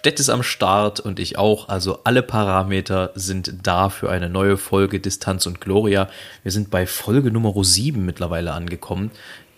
[0.00, 1.68] Stett ist am Start und ich auch.
[1.68, 6.08] Also alle Parameter sind da für eine neue Folge Distanz und Gloria.
[6.42, 9.10] Wir sind bei Folge Nummer 7 mittlerweile angekommen.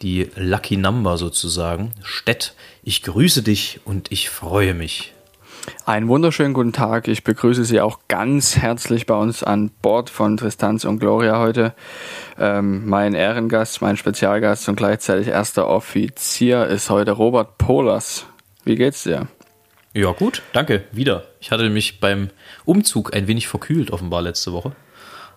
[0.02, 1.92] Die Lucky Number sozusagen.
[2.02, 5.12] Stett, ich grüße dich und ich freue mich.
[5.86, 7.06] Einen wunderschönen guten Tag.
[7.06, 11.72] Ich begrüße Sie auch ganz herzlich bei uns an Bord von Tristanz und Gloria heute.
[12.36, 18.26] Ähm, mein Ehrengast, mein Spezialgast und gleichzeitig erster Offizier ist heute Robert Polas.
[18.64, 19.28] Wie geht's dir?
[19.94, 20.84] Ja, gut, danke.
[20.92, 21.24] Wieder.
[21.40, 22.30] Ich hatte mich beim
[22.64, 24.72] Umzug ein wenig verkühlt, offenbar letzte Woche.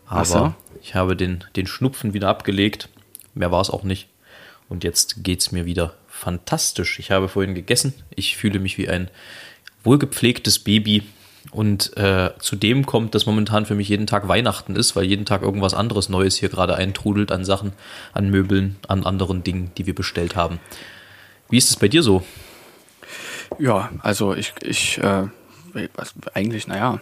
[0.08, 0.54] Aber so.
[0.82, 2.88] ich habe den, den Schnupfen wieder abgelegt.
[3.34, 4.08] Mehr war es auch nicht.
[4.70, 7.00] Und jetzt geht's mir wieder fantastisch.
[7.00, 7.94] Ich habe vorhin gegessen.
[8.16, 9.10] Ich fühle mich wie ein
[9.84, 11.04] wohlgepflegtes Baby.
[11.52, 15.42] Und äh, zudem kommt, dass momentan für mich jeden Tag Weihnachten ist, weil jeden Tag
[15.42, 17.74] irgendwas anderes Neues hier gerade eintrudelt an Sachen,
[18.14, 20.60] an Möbeln, an anderen Dingen, die wir bestellt haben.
[21.50, 22.24] Wie ist es bei dir so?
[23.60, 25.28] Ja, also ich, ich äh,
[26.34, 27.00] eigentlich, naja,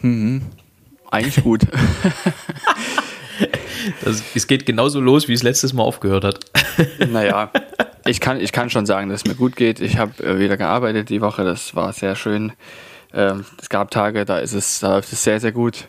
[0.00, 0.42] hm,
[1.10, 1.62] eigentlich gut.
[4.04, 6.40] das, es geht genauso los, wie es letztes Mal aufgehört hat.
[7.08, 7.50] naja,
[8.06, 9.80] ich kann, ich kann schon sagen, dass es mir gut geht.
[9.80, 12.52] Ich habe äh, wieder gearbeitet die Woche, das war sehr schön.
[13.12, 15.88] Ähm, es gab Tage, da ist es, da läuft es sehr, sehr gut.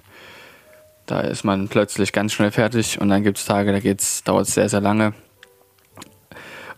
[1.06, 4.48] Da ist man plötzlich ganz schnell fertig und dann gibt es Tage, da geht's, dauert
[4.48, 5.14] es sehr, sehr lange.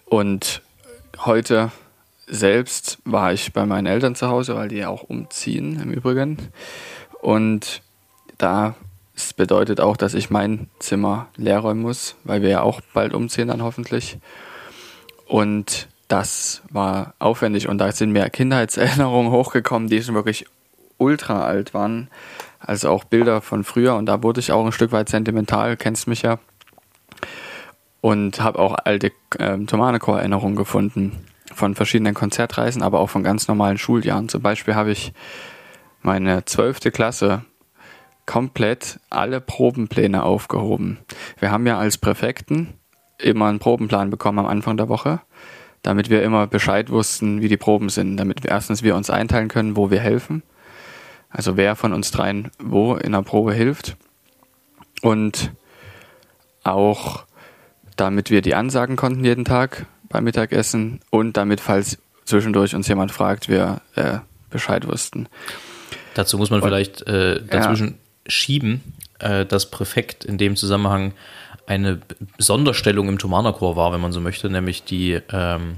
[0.05, 0.61] Und
[1.19, 1.71] heute
[2.31, 6.37] selbst war ich bei meinen Eltern zu Hause, weil die ja auch umziehen im Übrigen.
[7.21, 7.81] Und
[8.37, 8.75] da
[9.13, 13.13] das bedeutet auch, dass ich mein Zimmer leer räumen muss, weil wir ja auch bald
[13.13, 14.17] umziehen dann hoffentlich.
[15.27, 20.45] Und das war aufwendig und da sind mir Kindheitserinnerungen hochgekommen, die schon wirklich
[20.97, 22.09] ultra alt waren.
[22.59, 26.07] Also auch Bilder von früher und da wurde ich auch ein Stück weit sentimental, kennst
[26.07, 26.39] mich ja.
[27.99, 33.77] Und habe auch alte äh, Tomanechor-Erinnerungen gefunden von verschiedenen Konzertreisen, aber auch von ganz normalen
[33.77, 34.29] Schuljahren.
[34.29, 35.13] Zum Beispiel habe ich
[36.01, 37.45] meine zwölfte Klasse
[38.25, 40.99] komplett alle Probenpläne aufgehoben.
[41.39, 42.73] Wir haben ja als Präfekten
[43.17, 45.21] immer einen Probenplan bekommen am Anfang der Woche,
[45.81, 49.47] damit wir immer Bescheid wussten, wie die Proben sind, damit wir erstens wir uns einteilen
[49.47, 50.43] können, wo wir helfen.
[51.29, 53.95] Also wer von uns dreien wo in der Probe hilft.
[55.01, 55.51] Und
[56.63, 57.25] auch
[57.95, 63.11] damit wir die Ansagen konnten jeden Tag beim Mittagessen und damit, falls zwischendurch uns jemand
[63.11, 65.27] fragt, wir äh, Bescheid wussten.
[66.13, 68.31] Dazu muss man und, vielleicht äh, dazwischen ja.
[68.31, 68.81] schieben,
[69.19, 71.13] äh, dass Präfekt in dem Zusammenhang
[71.67, 72.01] eine
[72.37, 75.77] Sonderstellung im Thomanerchor war, wenn man so möchte, nämlich die, ähm,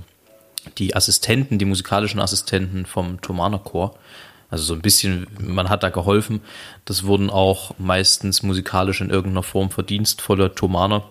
[0.77, 3.95] die Assistenten, die musikalischen Assistenten vom Thomanerchor.
[4.50, 6.41] Also so ein bisschen, man hat da geholfen.
[6.85, 11.03] Das wurden auch meistens musikalisch in irgendeiner Form verdienstvolle Thomaner.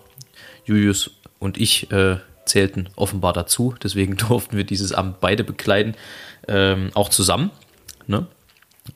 [0.65, 5.95] Julius und ich äh, zählten offenbar dazu, deswegen durften wir dieses Amt beide bekleiden,
[6.47, 7.51] ähm, auch zusammen.
[8.07, 8.27] Ne?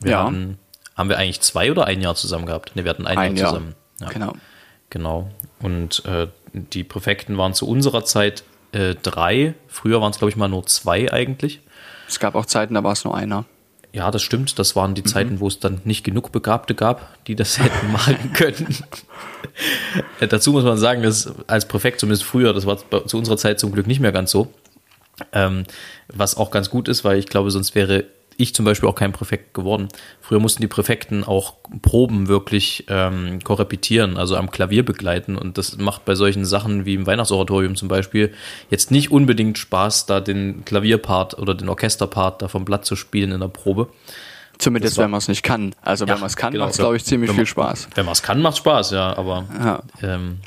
[0.00, 0.24] Wir ja.
[0.24, 0.58] hatten,
[0.96, 2.76] haben wir eigentlich zwei oder ein Jahr zusammen gehabt?
[2.76, 3.74] Ne, wir hatten ein, ein Jahr, Jahr zusammen.
[4.00, 4.08] Ja.
[4.08, 4.32] Genau.
[4.90, 5.30] Genau.
[5.60, 9.54] Und äh, die Präfekten waren zu unserer Zeit äh, drei.
[9.66, 11.60] Früher waren es, glaube ich, mal nur zwei eigentlich.
[12.08, 13.44] Es gab auch Zeiten, da war es nur einer.
[13.92, 14.58] Ja, das stimmt.
[14.58, 15.06] Das waren die mhm.
[15.06, 18.76] Zeiten, wo es dann nicht genug Begabte gab, die das hätten malen können.
[20.20, 23.58] äh, dazu muss man sagen, dass als Präfekt, zumindest früher, das war zu unserer Zeit
[23.60, 24.52] zum Glück nicht mehr ganz so.
[25.32, 25.64] Ähm,
[26.06, 28.04] was auch ganz gut ist, weil ich glaube, sonst wäre
[28.38, 29.88] ich zum Beispiel auch kein Präfekt geworden.
[30.20, 35.36] Früher mussten die Präfekten auch Proben wirklich ähm, korrepetieren, also am Klavier begleiten.
[35.36, 38.32] Und das macht bei solchen Sachen wie im Weihnachtsoratorium zum Beispiel
[38.70, 43.32] jetzt nicht unbedingt Spaß, da den Klavierpart oder den Orchesterpart da vom Blatt zu spielen
[43.32, 43.88] in der Probe.
[44.58, 45.74] Zumindest war, wenn man es nicht kann.
[45.82, 47.88] Also ja, wenn man es kann, genau, macht es, glaube ich, ziemlich viel Spaß.
[47.94, 49.16] Wenn man es kann, macht Spaß, ja.
[49.16, 49.82] Aber ja.
[50.02, 50.38] Ähm,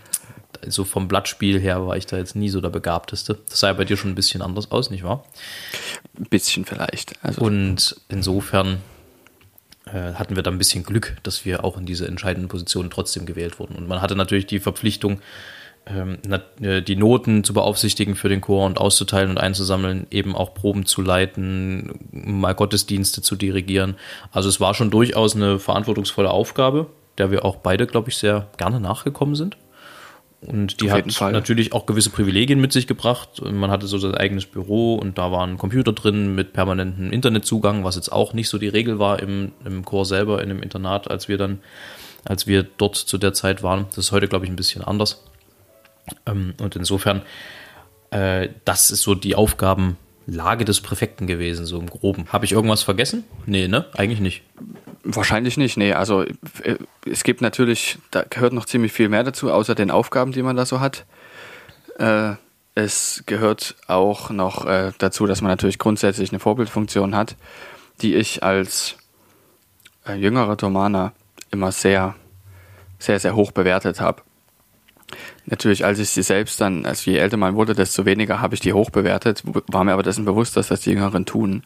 [0.68, 3.40] so vom Blattspiel her war ich da jetzt nie so der Begabteste.
[3.50, 5.24] Das sah ja bei dir schon ein bisschen anders aus, nicht wahr?
[6.18, 7.14] Ein bisschen vielleicht.
[7.24, 8.80] Also und insofern
[9.86, 13.26] äh, hatten wir da ein bisschen Glück, dass wir auch in diese entscheidenden Positionen trotzdem
[13.26, 13.76] gewählt wurden.
[13.76, 15.20] Und man hatte natürlich die Verpflichtung,
[15.88, 16.20] ähm,
[16.62, 20.86] äh, die Noten zu beaufsichtigen für den Chor und auszuteilen und einzusammeln, eben auch Proben
[20.86, 23.96] zu leiten, mal Gottesdienste zu dirigieren.
[24.32, 26.88] Also es war schon durchaus eine verantwortungsvolle Aufgabe,
[27.18, 29.58] der wir auch beide, glaube ich, sehr gerne nachgekommen sind.
[30.46, 33.42] Und die Auf hat natürlich auch gewisse Privilegien mit sich gebracht.
[33.44, 37.84] Man hatte so sein eigenes Büro und da war ein Computer drin mit permanentem Internetzugang,
[37.84, 41.12] was jetzt auch nicht so die Regel war im, im Chor selber, in dem Internat,
[41.12, 41.60] als wir dann,
[42.26, 43.86] als wir dort zu der Zeit waren.
[43.90, 45.24] Das ist heute, glaube ich, ein bisschen anders.
[46.26, 47.22] Ähm, und insofern,
[48.10, 49.36] äh, das ist so die
[50.22, 52.26] Aufgabenlage des Präfekten gewesen, so im Groben.
[52.32, 53.24] Habe ich irgendwas vergessen?
[53.46, 53.86] Nee, ne?
[53.94, 54.44] Eigentlich nicht.
[55.04, 55.94] Wahrscheinlich nicht, nee.
[55.94, 56.78] Also äh,
[57.10, 60.56] es gibt natürlich, da gehört noch ziemlich viel mehr dazu, außer den Aufgaben, die man
[60.56, 61.06] da so hat.
[61.98, 62.34] Äh,
[62.76, 67.36] es gehört auch noch äh, dazu, dass man natürlich grundsätzlich eine Vorbildfunktion hat,
[68.02, 68.96] die ich als
[70.08, 71.14] äh, jüngerer Thomaner
[71.52, 72.16] immer sehr,
[73.00, 74.22] sehr, sehr hoch bewertet habe.
[75.46, 78.62] Natürlich, als ich sie selbst dann, als je älter man wurde, desto weniger habe ich
[78.62, 81.64] die hoch bewertet, war mir aber dessen bewusst, dass das die Jüngeren tun.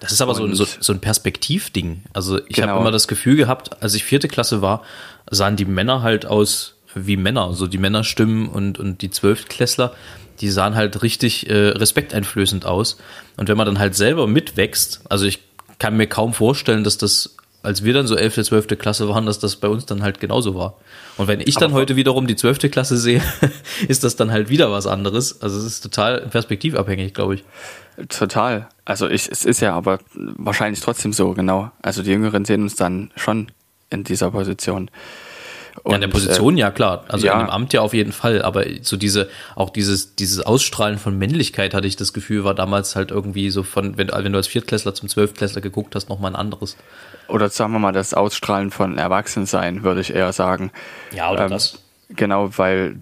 [0.00, 2.02] Das ist aber so, so, so, ein Perspektivding.
[2.12, 2.68] Also ich genau.
[2.68, 4.82] habe immer das Gefühl gehabt, als ich vierte Klasse war,
[5.30, 7.52] sahen die Männer halt aus wie Männer.
[7.54, 9.94] So die Männerstimmen und, und die Zwölftklässler,
[10.40, 12.98] die sahen halt richtig äh, respekteinflößend aus.
[13.36, 15.40] Und wenn man dann halt selber mitwächst, also ich
[15.78, 19.38] kann mir kaum vorstellen, dass das, als wir dann so elfte, zwölfte Klasse waren, dass
[19.38, 20.76] das bei uns dann halt genauso war.
[21.16, 23.22] Und wenn ich dann Aber heute wiederum die zwölfte Klasse sehe,
[23.88, 25.42] ist das dann halt wieder was anderes.
[25.42, 27.44] Also es ist total perspektivabhängig, glaube ich.
[28.08, 28.68] Total.
[28.84, 31.70] Also ich, es ist ja aber wahrscheinlich trotzdem so, genau.
[31.82, 33.50] Also die Jüngeren sehen uns dann schon
[33.90, 34.90] in dieser Position.
[35.82, 37.34] Und, ja, in der Position äh, ja klar, also ja.
[37.34, 41.16] in dem Amt ja auf jeden Fall, aber so diese auch dieses dieses Ausstrahlen von
[41.18, 44.48] Männlichkeit hatte ich das Gefühl war damals halt irgendwie so von wenn, wenn du als
[44.48, 46.76] Viertklässler zum Zwölftklässler geguckt hast noch mal ein anderes.
[47.28, 50.70] Oder sagen wir mal das Ausstrahlen von Erwachsensein würde ich eher sagen.
[51.12, 51.78] Ja oder ähm, das.
[52.10, 52.96] Genau, weil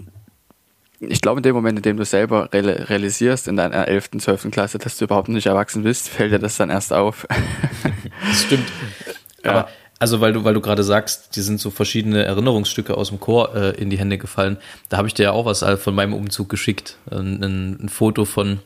[1.00, 4.50] ich glaube, in dem Moment, in dem du selber realisierst in deiner 11., 12.
[4.50, 7.26] Klasse, dass du überhaupt nicht erwachsen bist, fällt dir das dann erst auf.
[8.26, 8.68] das stimmt.
[9.44, 9.50] Ja.
[9.50, 9.68] Aber
[9.98, 13.54] also weil du, weil du gerade sagst, die sind so verschiedene Erinnerungsstücke aus dem Chor
[13.54, 14.58] äh, in die Hände gefallen.
[14.88, 16.96] Da habe ich dir ja auch was von meinem Umzug geschickt.
[17.10, 18.60] Ein, ein, ein, Foto von,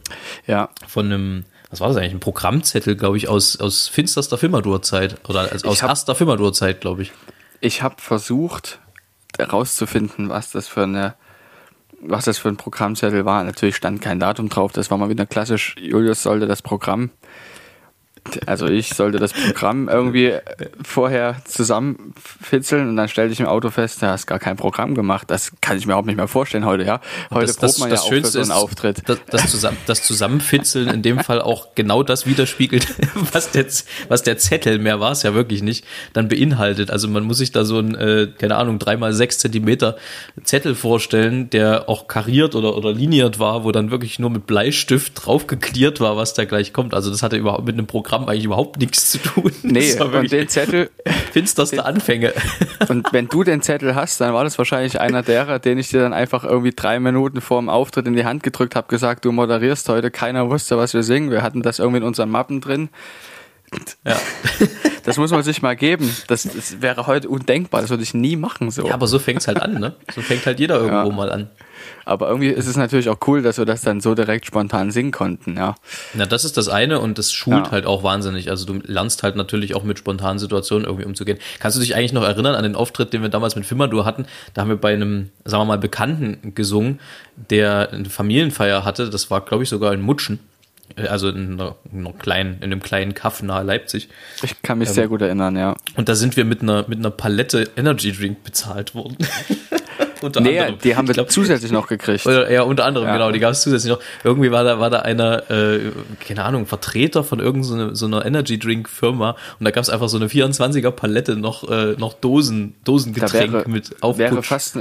[0.47, 0.71] ja.
[0.89, 2.15] von einem, was war das eigentlich?
[2.15, 7.03] Ein Programmzettel, glaube ich, aus, aus finsterster Filmadurzeit oder als, aus hab, erster Filmadurzeit, glaube
[7.03, 7.13] ich.
[7.61, 8.81] Ich habe versucht
[9.39, 11.15] herauszufinden, was das für eine
[12.03, 13.45] was das für ein Programmzettel war.
[13.45, 14.73] Natürlich stand kein Datum drauf.
[14.73, 15.77] Das war mal wieder klassisch.
[15.79, 17.11] Julius sollte das Programm
[18.47, 20.35] also ich sollte das Programm irgendwie
[20.83, 25.31] vorher zusammenfitzeln und dann stellte ich im Auto fest, du hast gar kein Programm gemacht.
[25.31, 27.01] Das kann ich mir auch nicht mehr vorstellen heute, ja.
[27.31, 29.03] Heute das, probt man das, ja das auch für so einen Auftritt.
[29.07, 32.87] Das, das, zusammen, das Zusammenfitzeln in dem Fall auch genau das widerspiegelt,
[33.33, 33.67] was der,
[34.09, 36.91] was der Zettel, mehr war es ja wirklich nicht, dann beinhaltet.
[36.91, 39.97] Also man muss sich da so ein, äh, keine Ahnung, dreimal sechs Zentimeter
[40.45, 45.27] Zettel vorstellen, der auch kariert oder, oder liniert war, wo dann wirklich nur mit Bleistift
[45.27, 46.95] draufgeklärt war, was da gleich kommt.
[46.95, 49.53] Also das hatte überhaupt mit einem Programm Programm eigentlich überhaupt nichts zu tun.
[49.63, 50.91] Nee, und den Zettel.
[51.33, 52.33] Finsterste Anfänge.
[52.89, 56.01] Und wenn du den Zettel hast, dann war das wahrscheinlich einer derer, den ich dir
[56.01, 59.31] dann einfach irgendwie drei Minuten vor dem Auftritt in die Hand gedrückt habe, gesagt, du
[59.31, 60.11] moderierst heute.
[60.11, 61.31] Keiner wusste, was wir singen.
[61.31, 62.89] Wir hatten das irgendwie in unseren Mappen drin.
[64.05, 64.17] Ja.
[65.05, 66.15] Das muss man sich mal geben.
[66.27, 67.81] Das, das wäre heute undenkbar.
[67.81, 68.87] Das würde ich nie machen so.
[68.87, 69.95] Ja, aber so fängt es halt an, ne?
[70.15, 71.17] So fängt halt jeder irgendwo ja.
[71.17, 71.51] mal an.
[72.05, 75.13] Aber irgendwie ist es natürlich auch cool, dass wir das dann so direkt spontan singen
[75.13, 75.77] konnten, ja.
[76.15, 77.71] Na, das ist das eine und das schult ja.
[77.71, 78.51] halt auch wahnsinnig.
[78.51, 81.39] Also du lernst halt natürlich auch mit spontanen Situationen irgendwie umzugehen.
[81.59, 84.27] Kannst du dich eigentlich noch erinnern an den Auftritt, den wir damals mit Fimadur hatten?
[84.55, 87.01] Da haben wir bei einem, sagen wir mal, Bekannten gesungen,
[87.51, 89.09] der eine Familienfeier hatte.
[89.09, 90.41] Das war, glaube ich, sogar in Mutschen
[90.97, 94.09] also in, einer, in, einer kleinen, in einem kleinen Kaff nahe Leipzig.
[94.43, 95.77] Ich kann mich ähm, sehr gut erinnern, ja.
[95.97, 99.17] Und da sind wir mit einer, mit einer Palette Energy Drink bezahlt worden.
[100.23, 100.79] unter nee, anderem.
[100.81, 102.27] die haben wir glaub, zusätzlich noch gekriegt.
[102.27, 103.15] Oder, ja, unter anderem, ja.
[103.15, 104.01] genau, die gab es zusätzlich noch.
[104.25, 108.59] Irgendwie war da, war da einer, äh, keine Ahnung, Vertreter von irgendeiner so, einer Energy
[108.59, 112.75] Drink Firma und da gab es einfach so eine 24er Palette noch, äh, noch Dosen,
[112.85, 114.31] Dosengetränk wäre, mit Aufputsch.
[114.31, 114.79] Wäre fast,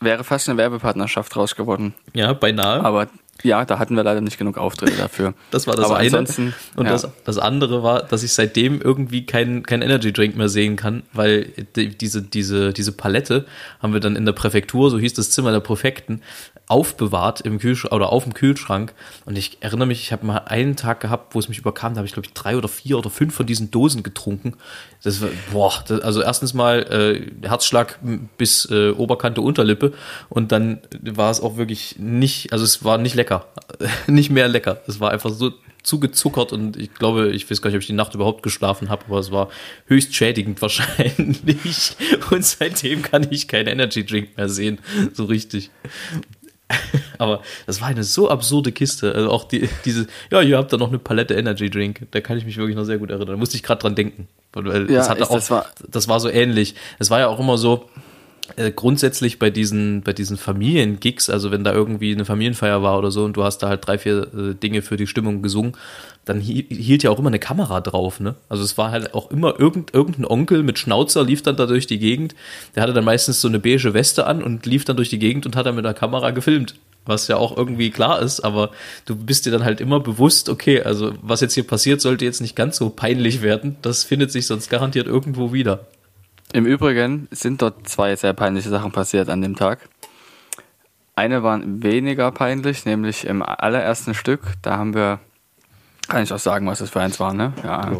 [0.00, 1.94] wäre fast eine Werbepartnerschaft raus geworden.
[2.12, 2.84] Ja, beinahe.
[2.84, 3.08] Aber
[3.42, 5.34] ja, da hatten wir leider nicht genug Auftritte dafür.
[5.50, 6.18] Das war das Aber eine.
[6.18, 6.84] Und ja.
[6.84, 11.02] das, das andere war, dass ich seitdem irgendwie keinen kein Energy Drink mehr sehen kann,
[11.12, 11.44] weil
[11.76, 13.44] die, diese, diese, diese Palette
[13.80, 16.22] haben wir dann in der Präfektur, so hieß das Zimmer der Präfekten,
[16.68, 18.94] aufbewahrt im Kühlschrank oder auf dem Kühlschrank.
[19.26, 21.98] Und ich erinnere mich, ich habe mal einen Tag gehabt, wo es mich überkam, da
[21.98, 24.54] habe ich, glaube ich, drei oder vier oder fünf von diesen Dosen getrunken.
[25.02, 26.82] Das war, boah, das, also erstens mal
[27.42, 27.98] äh, Herzschlag
[28.38, 29.92] bis äh, Oberkante Unterlippe
[30.30, 33.46] und dann war es auch wirklich nicht, also es war nicht lecker.
[34.06, 34.80] nicht mehr lecker.
[34.86, 35.52] Es war einfach so
[35.82, 39.04] zugezuckert und ich glaube, ich weiß gar nicht, ob ich die Nacht überhaupt geschlafen habe,
[39.06, 39.48] aber es war
[39.86, 41.96] höchst schädigend wahrscheinlich.
[42.30, 44.78] Und seitdem kann ich keinen Energy Drink mehr sehen,
[45.12, 45.70] so richtig.
[47.18, 49.14] Aber das war eine so absurde Kiste.
[49.14, 52.06] Also auch die, diese, ja, ihr habt da noch eine Palette Energy Drink.
[52.12, 53.28] Da kann ich mich wirklich noch sehr gut erinnern.
[53.28, 54.26] Da musste ich gerade dran denken.
[54.54, 56.74] Weil ja, das, hatte auch, das, war das war so ähnlich.
[56.98, 57.90] Es war ja auch immer so,
[58.56, 63.10] äh, grundsätzlich bei diesen, bei diesen Familiengigs, also wenn da irgendwie eine Familienfeier war oder
[63.10, 65.76] so und du hast da halt drei, vier äh, Dinge für die Stimmung gesungen,
[66.24, 68.36] dann hielt ja auch immer eine Kamera drauf, ne?
[68.48, 71.86] Also es war halt auch immer irgend, irgendein Onkel mit Schnauzer lief dann da durch
[71.86, 72.34] die Gegend.
[72.76, 75.46] Der hatte dann meistens so eine beige Weste an und lief dann durch die Gegend
[75.46, 76.76] und hat dann mit der Kamera gefilmt.
[77.04, 78.70] Was ja auch irgendwie klar ist, aber
[79.06, 82.40] du bist dir dann halt immer bewusst, okay, also was jetzt hier passiert, sollte jetzt
[82.40, 83.76] nicht ganz so peinlich werden.
[83.82, 85.86] Das findet sich sonst garantiert irgendwo wieder.
[86.52, 89.80] Im Übrigen sind dort zwei sehr peinliche Sachen passiert an dem Tag.
[91.14, 94.40] eine war weniger peinlich, nämlich im allerersten Stück.
[94.62, 95.20] Da haben wir,
[96.08, 97.52] kann ich auch sagen, was das für eins war, ne?
[97.62, 97.90] Ja.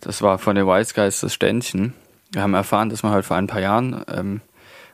[0.00, 1.94] Das war von den Wise Guys das Ständchen.
[2.32, 4.40] Wir haben erfahren, dass man halt vor ein paar Jahren ähm,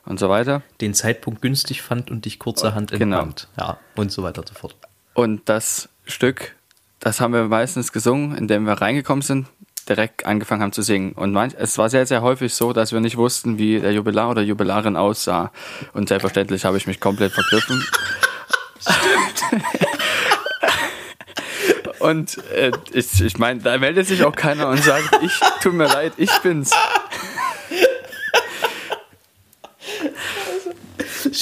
[0.04, 0.62] und so weiter.
[0.80, 3.18] Den Zeitpunkt günstig fand und dich kurzerhand Genau.
[3.18, 3.48] entband.
[3.58, 4.74] Ja, und so weiter und so fort.
[5.14, 6.54] Und das Stück,
[7.00, 9.46] das haben wir meistens gesungen, indem wir reingekommen sind,
[9.88, 11.12] direkt angefangen haben zu singen.
[11.12, 14.30] Und manch, es war sehr, sehr häufig so, dass wir nicht wussten, wie der Jubilar
[14.30, 15.52] oder Jubilarin aussah.
[15.92, 17.84] Und selbstverständlich habe ich mich komplett vergriffen.
[21.98, 25.86] Und äh, ich, ich meine, da meldet sich auch keiner und sagt, ich tut mir
[25.86, 26.70] leid, ich bin's.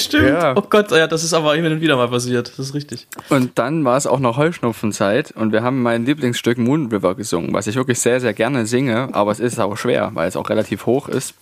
[0.05, 0.27] Stimmt.
[0.27, 0.55] Ja.
[0.55, 2.49] Oh Gott, ja, das ist aber immer und wieder mal passiert.
[2.49, 3.07] Das ist richtig.
[3.29, 7.53] Und dann war es auch noch Heuschnupfenzeit und wir haben mein Lieblingsstück Moon River gesungen,
[7.53, 10.49] was ich wirklich sehr, sehr gerne singe, aber es ist auch schwer, weil es auch
[10.49, 11.33] relativ hoch ist.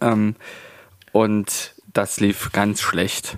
[0.00, 0.34] Ähm,
[1.12, 3.36] und das lief ganz schlecht.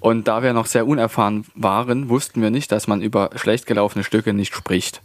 [0.00, 4.02] Und da wir noch sehr unerfahren waren, wussten wir nicht, dass man über schlecht gelaufene
[4.02, 5.02] Stücke nicht spricht.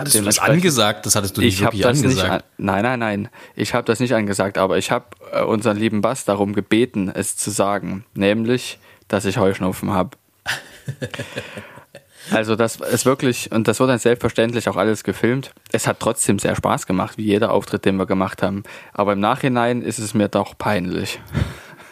[0.00, 1.06] Hattest du das angesagt?
[1.06, 2.04] Das hattest du nicht Ich wirklich das nicht.
[2.18, 2.30] angesagt.
[2.32, 3.28] An, nein, nein, nein.
[3.54, 7.36] Ich habe das nicht angesagt, aber ich habe äh, unseren lieben Bass darum gebeten, es
[7.36, 8.78] zu sagen, nämlich,
[9.08, 10.16] dass ich Heuschnupfen habe.
[12.30, 15.52] Also das ist wirklich, und das wurde dann selbstverständlich auch alles gefilmt.
[15.72, 18.62] Es hat trotzdem sehr Spaß gemacht, wie jeder Auftritt, den wir gemacht haben.
[18.92, 21.18] Aber im Nachhinein ist es mir doch peinlich.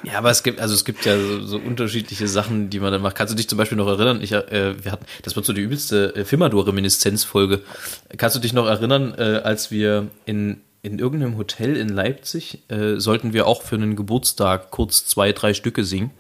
[0.05, 3.02] Ja, aber es gibt, also es gibt ja so, so unterschiedliche Sachen, die man dann
[3.02, 3.17] macht.
[3.17, 4.21] Kannst du dich zum Beispiel noch erinnern?
[4.23, 7.62] Ich, äh, wir hatten, das wird so die übelste äh, Firmador-Reminiszenz-Folge.
[8.17, 13.00] Kannst du dich noch erinnern, äh, als wir in, in irgendeinem Hotel in Leipzig äh,
[13.00, 16.11] sollten wir auch für einen Geburtstag kurz zwei, drei Stücke singen?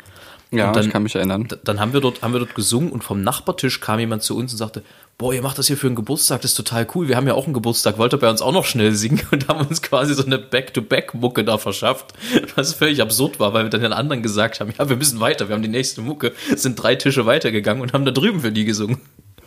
[0.50, 1.46] Ja, dann- ich kann mich erinnern.
[1.64, 4.52] Dann haben wir dort, haben wir dort gesungen und vom Nachbartisch kam jemand zu uns
[4.52, 4.82] und sagte,
[5.18, 7.08] boah, ihr macht das hier für einen Geburtstag, das ist total cool.
[7.08, 9.20] Wir haben ja auch einen Geburtstag, wollt ihr bei uns auch noch schnell singen?
[9.30, 12.14] Und haben uns quasi so eine Back-to-Back-Mucke da verschafft,
[12.54, 15.48] was völlig absurd war, weil wir dann den anderen gesagt haben, ja, wir müssen weiter,
[15.48, 18.64] wir haben die nächste Mucke, sind drei Tische weitergegangen und haben da drüben für die
[18.64, 18.98] gesungen.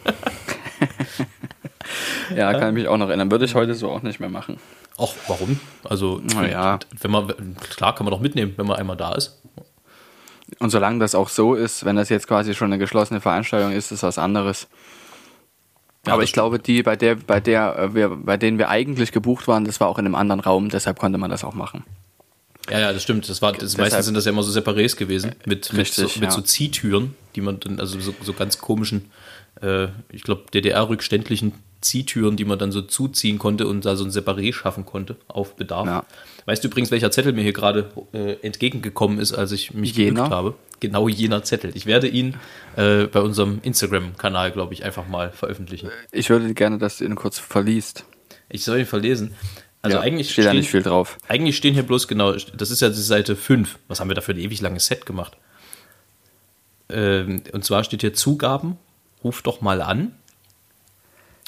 [2.36, 3.30] Ja, kann ich mich auch noch erinnern.
[3.30, 4.58] Würde ich heute so auch nicht mehr machen.
[4.98, 5.60] Ach, warum?
[5.84, 6.80] Also, Na ja.
[7.02, 9.41] wenn man, klar kann man doch mitnehmen, wenn man einmal da ist.
[10.60, 13.92] Und solange das auch so ist, wenn das jetzt quasi schon eine geschlossene Veranstaltung ist,
[13.92, 14.68] ist was anderes.
[16.06, 18.70] Ja, Aber das ich glaube, die, bei der, bei der äh, wir, bei denen wir
[18.70, 21.54] eigentlich gebucht waren, das war auch in einem anderen Raum, deshalb konnte man das auch
[21.54, 21.84] machen.
[22.70, 23.28] Ja, ja, das stimmt.
[23.30, 26.02] Das war, das Deshalb- meistens sind das ja immer so Separés gewesen mit, mit, so,
[26.04, 26.32] Richtig, mit ja.
[26.32, 29.12] so Ziehtüren, die man dann, also so, so ganz komischen,
[29.62, 34.12] äh, ich glaube, DDR-rückständlichen Ziehtüren, die man dann so zuziehen konnte und da so ein
[34.12, 35.88] Separé schaffen konnte auf Bedarf.
[35.88, 36.06] Ja.
[36.46, 40.30] Weißt du übrigens, welcher Zettel mir hier gerade äh, entgegengekommen ist, als ich mich Jener?
[40.30, 40.56] habe?
[40.80, 41.72] Genau jener Zettel.
[41.76, 42.36] Ich werde ihn
[42.76, 45.90] äh, bei unserem Instagram-Kanal, glaube ich, einfach mal veröffentlichen.
[46.12, 48.06] Ich würde gerne, dass du ihn kurz verliest.
[48.50, 49.36] Ich soll ihn verlesen.
[49.84, 51.18] Also Ja, eigentlich steht da stehen- nicht viel drauf.
[51.28, 53.78] Eigentlich stehen hier bloß genau, das ist ja die Seite 5.
[53.88, 55.38] Was haben wir da für ein ewig langes Set gemacht?
[56.90, 58.78] Ähm, und zwar steht hier Zugaben,
[59.24, 60.16] ruf doch mal an.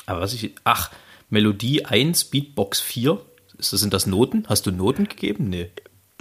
[0.05, 0.91] Aber was ich, ach,
[1.29, 3.19] Melodie 1, Beatbox 4.
[3.57, 4.45] Ist das, sind das Noten?
[4.49, 5.49] Hast du Noten gegeben?
[5.49, 5.69] Nee.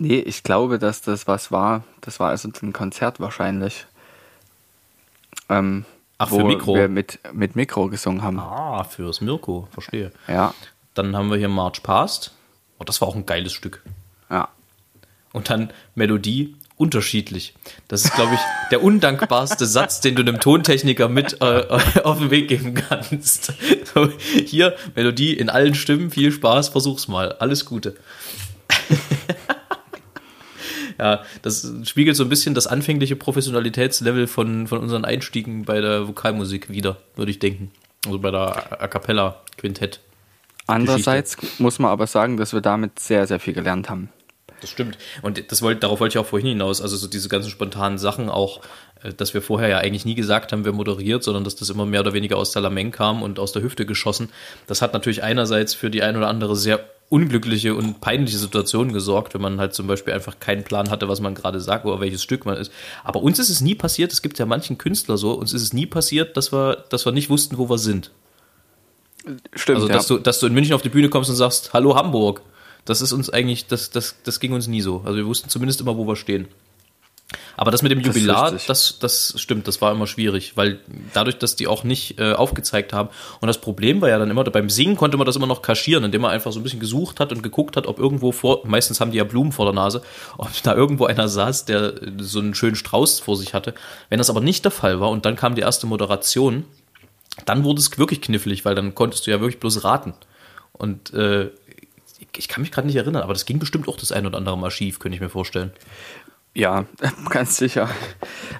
[0.01, 1.85] Nee, ich glaube, dass das was war.
[2.01, 3.87] Das war also ein Konzert wahrscheinlich.
[5.49, 5.85] Ähm,
[6.19, 6.75] Ach, wo für Mikro.
[6.75, 8.39] wir mit, mit Mikro gesungen haben.
[8.39, 10.13] Ah, fürs Mirko, verstehe.
[10.29, 10.55] Ja,
[10.95, 12.33] Dann haben wir hier March Past.
[12.79, 13.83] Oh, das war auch ein geiles Stück.
[14.31, 14.49] ja.
[15.33, 17.55] Und dann Melodie unterschiedlich.
[17.87, 18.41] Das ist, glaube ich,
[18.73, 21.65] der undankbarste Satz, den du einem Tontechniker mit äh,
[22.03, 23.53] auf den Weg geben kannst.
[23.95, 24.11] So,
[24.45, 27.35] hier, Melodie in allen Stimmen, viel Spaß, versuch's mal.
[27.35, 27.95] Alles Gute.
[30.99, 36.09] ja, das spiegelt so ein bisschen das anfängliche Professionalitätslevel von, von unseren Einstiegen bei der
[36.09, 37.71] Vokalmusik wieder, würde ich denken.
[38.07, 40.01] Also bei der A Cappella Quintett.
[40.67, 44.09] Andererseits muss man aber sagen, dass wir damit sehr, sehr viel gelernt haben.
[44.63, 44.97] Das stimmt.
[45.23, 46.81] Und das wollte, darauf wollte ich auch vorhin hinaus.
[46.81, 48.61] Also so diese ganzen spontanen Sachen auch,
[49.03, 51.85] äh, dass wir vorher ja eigentlich nie gesagt haben, wer moderiert, sondern dass das immer
[51.85, 54.31] mehr oder weniger aus der Lameng kam und aus der Hüfte geschossen.
[54.69, 59.35] Das hat natürlich einerseits für die ein oder andere sehr unglückliche und peinliche Situation gesorgt,
[59.35, 62.23] wenn man halt zum Beispiel einfach keinen Plan hatte, was man gerade sagt oder welches
[62.23, 62.73] Stück man ist.
[63.03, 65.73] Aber uns ist es nie passiert, es gibt ja manchen Künstler so, uns ist es
[65.73, 68.13] nie passiert, dass wir, dass wir nicht wussten, wo wir sind.
[69.55, 69.95] Stimmt, Also, ja.
[69.95, 72.43] dass, du, dass du in München auf die Bühne kommst und sagst, hallo Hamburg.
[72.85, 75.03] Das ist uns eigentlich, das, das, das ging uns nie so.
[75.05, 76.49] Also wir wussten zumindest immer, wo wir stehen.
[77.57, 80.81] Aber das mit dem Das Jubilar, das, das stimmt, das war immer schwierig, weil
[81.13, 83.09] dadurch, dass die auch nicht äh, aufgezeigt haben.
[83.41, 86.05] Und das Problem war ja dann immer, beim Singen konnte man das immer noch kaschieren,
[86.05, 89.01] indem man einfach so ein bisschen gesucht hat und geguckt hat, ob irgendwo vor, meistens
[89.01, 90.03] haben die ja Blumen vor der Nase,
[90.39, 93.75] ob da irgendwo einer saß, der so einen schönen Strauß vor sich hatte.
[94.09, 96.65] Wenn das aber nicht der Fall war und dann kam die erste Moderation,
[97.47, 100.15] dann wurde es wirklich knifflig, weil dann konntest du ja wirklich bloß raten.
[100.73, 101.51] Und äh,
[102.37, 104.59] ich kann mich gerade nicht erinnern, aber das ging bestimmt auch das ein oder andere
[104.59, 105.73] Mal schief, könnte ich mir vorstellen.
[106.55, 106.85] Ja,
[107.31, 107.89] ganz sicher.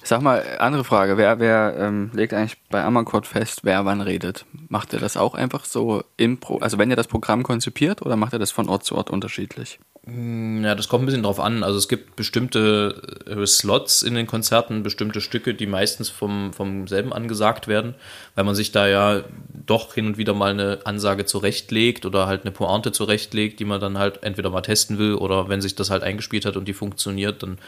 [0.03, 1.19] Sag mal, andere Frage.
[1.19, 4.47] Wer, wer ähm, legt eigentlich bei Amakord fest, wer wann redet?
[4.69, 8.17] Macht er das auch einfach so im Pro, also wenn ihr das Programm konzipiert oder
[8.17, 9.79] macht er das von Ort zu Ort unterschiedlich?
[10.05, 11.63] Mm, ja, das kommt ein bisschen drauf an.
[11.63, 16.89] Also es gibt bestimmte äh, Slots in den Konzerten, bestimmte Stücke, die meistens vom, vom
[16.89, 17.95] selben angesagt werden,
[18.35, 19.23] weil man sich da ja
[19.65, 23.81] doch hin und wieder mal eine Ansage zurechtlegt oder halt eine Pointe zurechtlegt, die man
[23.81, 26.73] dann halt entweder mal testen will oder wenn sich das halt eingespielt hat und die
[26.73, 27.59] funktioniert, dann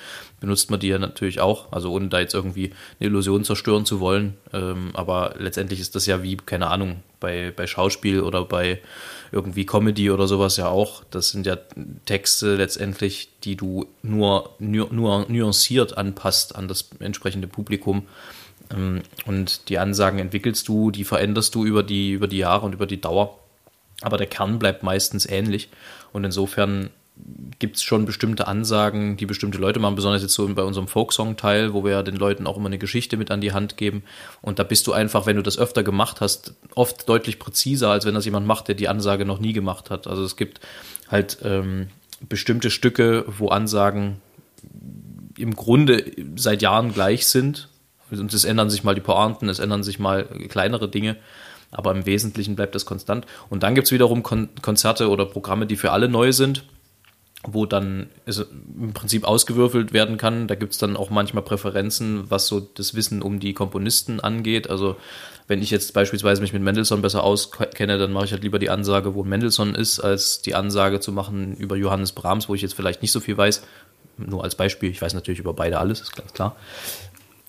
[0.41, 1.71] benutzt man die ja natürlich auch.
[1.71, 4.35] Also ohne da jetzt irgendwie eine Illusion zerstören zu wollen.
[4.53, 8.81] Ähm, aber letztendlich ist das ja wie, keine Ahnung, bei, bei Schauspiel oder bei
[9.33, 11.05] irgendwie Comedy oder sowas ja auch.
[11.11, 11.57] Das sind ja
[12.05, 18.07] Texte letztendlich, die du nur, nur, nur nuanciert anpasst an das entsprechende Publikum.
[18.71, 22.75] Ähm, und die Ansagen entwickelst du, die veränderst du über die, über die Jahre und
[22.75, 23.39] über die Dauer.
[24.03, 25.71] Aber der Kern bleibt meistens ähnlich.
[26.13, 26.91] Und insofern
[27.59, 31.73] gibt es schon bestimmte Ansagen, die bestimmte Leute machen, besonders jetzt so bei unserem Folksong-Teil,
[31.73, 34.03] wo wir ja den Leuten auch immer eine Geschichte mit an die Hand geben.
[34.43, 38.05] Und da bist du einfach, wenn du das öfter gemacht hast, oft deutlich präziser, als
[38.05, 40.07] wenn das jemand macht, der die Ansage noch nie gemacht hat.
[40.07, 40.61] Also es gibt
[41.09, 41.89] halt ähm,
[42.29, 44.21] bestimmte Stücke, wo Ansagen
[45.39, 46.05] im Grunde
[46.37, 47.69] seit Jahren gleich sind.
[48.11, 51.17] Und es ändern sich mal die Pointen, es ändern sich mal kleinere Dinge
[51.77, 53.27] aber im Wesentlichen bleibt das konstant.
[53.51, 56.63] Und dann gibt es wiederum Kon Konzerte oder Programme, die für alle neu sind
[57.47, 60.49] wo dann im Prinzip ausgewürfelt werden kann.
[60.49, 64.71] Da gibt es dann auch manchmal Präferenzen, was so das Wissen um die Komponisten angeht.
[64.71, 64.97] Also
[65.47, 68.71] wenn ich jetzt beispielsweise mich mit Mendelssohn besser auskenne, dann mache ich halt lieber die
[68.71, 72.75] Ansage, wo Mendelssohn ist, als die Ansage zu machen über Johannes Brahms, wo ich jetzt
[72.75, 73.63] vielleicht nicht so viel weiß.
[74.17, 76.57] Nur als Beispiel, ich weiß natürlich über beide alles, ist ganz klar.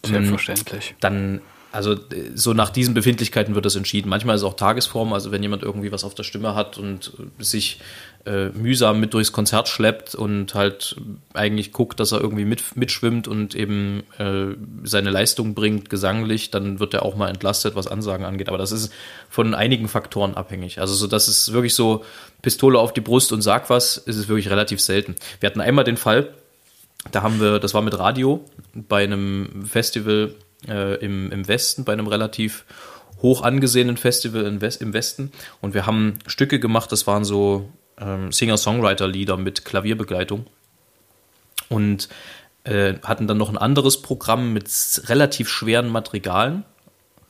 [0.03, 0.91] Selbstverständlich.
[0.91, 1.41] Ähm, dann
[1.75, 1.97] also
[2.35, 4.07] so nach diesen Befindlichkeiten wird das entschieden.
[4.07, 7.11] Manchmal ist es auch Tagesform, also wenn jemand irgendwie was auf der Stimme hat und
[7.37, 7.81] sich
[8.25, 10.95] äh, mühsam mit durchs Konzert schleppt und halt
[11.33, 16.79] eigentlich guckt, dass er irgendwie mit, mitschwimmt und eben äh, seine Leistung bringt, gesanglich, dann
[16.79, 18.49] wird er auch mal entlastet, was Ansagen angeht.
[18.49, 18.91] Aber das ist
[19.29, 20.79] von einigen Faktoren abhängig.
[20.79, 22.03] Also so, das ist wirklich so
[22.41, 25.15] Pistole auf die Brust und sag was, ist es wirklich relativ selten.
[25.39, 26.33] Wir hatten einmal den Fall,
[27.11, 30.33] da haben wir, das war mit Radio bei einem Festival
[30.67, 32.65] äh, im, im Westen, bei einem relativ
[33.21, 35.31] hoch angesehenen Festival im, West, im Westen.
[35.61, 40.47] Und wir haben Stücke gemacht, das waren so ähm, Singer-Songwriter-Lieder mit Klavierbegleitung.
[41.69, 42.09] Und
[42.63, 44.69] äh, hatten dann noch ein anderes Programm mit
[45.05, 46.63] relativ schweren Madrigalen.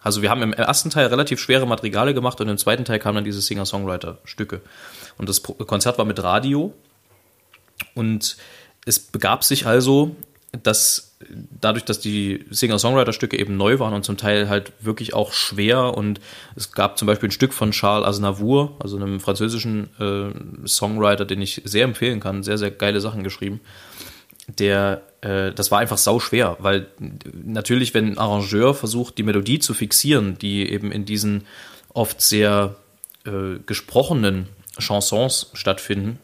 [0.01, 3.15] Also wir haben im ersten Teil relativ schwere Madrigale gemacht und im zweiten Teil kamen
[3.15, 4.61] dann diese Singer-Songwriter-Stücke.
[5.17, 6.73] Und das Konzert war mit Radio.
[7.95, 8.37] Und
[8.85, 10.15] es begab sich also,
[10.63, 15.95] dass dadurch, dass die Singer-Songwriter-Stücke eben neu waren und zum Teil halt wirklich auch schwer
[15.95, 16.19] und
[16.55, 21.41] es gab zum Beispiel ein Stück von Charles Aznavour, also einem französischen äh, Songwriter, den
[21.41, 23.59] ich sehr empfehlen kann, sehr, sehr geile Sachen geschrieben,
[24.47, 26.87] der, äh, das war einfach sau schwer, weil
[27.43, 31.45] natürlich, wenn ein Arrangeur versucht, die Melodie zu fixieren, die eben in diesen
[31.93, 32.75] oft sehr
[33.25, 34.47] äh, gesprochenen
[34.79, 36.19] Chansons stattfinden,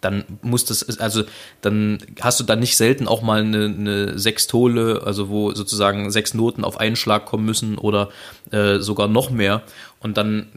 [0.00, 1.24] dann muss das, also
[1.60, 6.34] dann hast du dann nicht selten auch mal eine, eine Sextole, also wo sozusagen sechs
[6.34, 8.08] Noten auf einen Schlag kommen müssen oder
[8.50, 9.62] äh, sogar noch mehr.
[10.00, 10.48] Und dann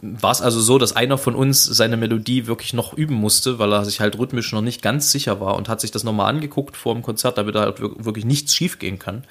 [0.00, 3.72] war es also so, dass einer von uns seine Melodie wirklich noch üben musste, weil
[3.72, 6.76] er sich halt rhythmisch noch nicht ganz sicher war und hat sich das nochmal angeguckt
[6.76, 9.24] vor dem Konzert, damit da halt wirklich nichts schief gehen kann.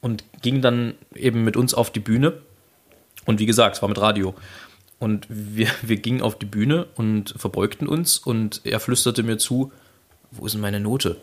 [0.00, 2.34] Und ging dann eben mit uns auf die Bühne.
[3.26, 4.34] Und wie gesagt, es war mit Radio.
[5.00, 9.72] Und wir, wir gingen auf die Bühne und verbeugten uns und er flüsterte mir zu,
[10.30, 11.16] wo ist denn meine Note?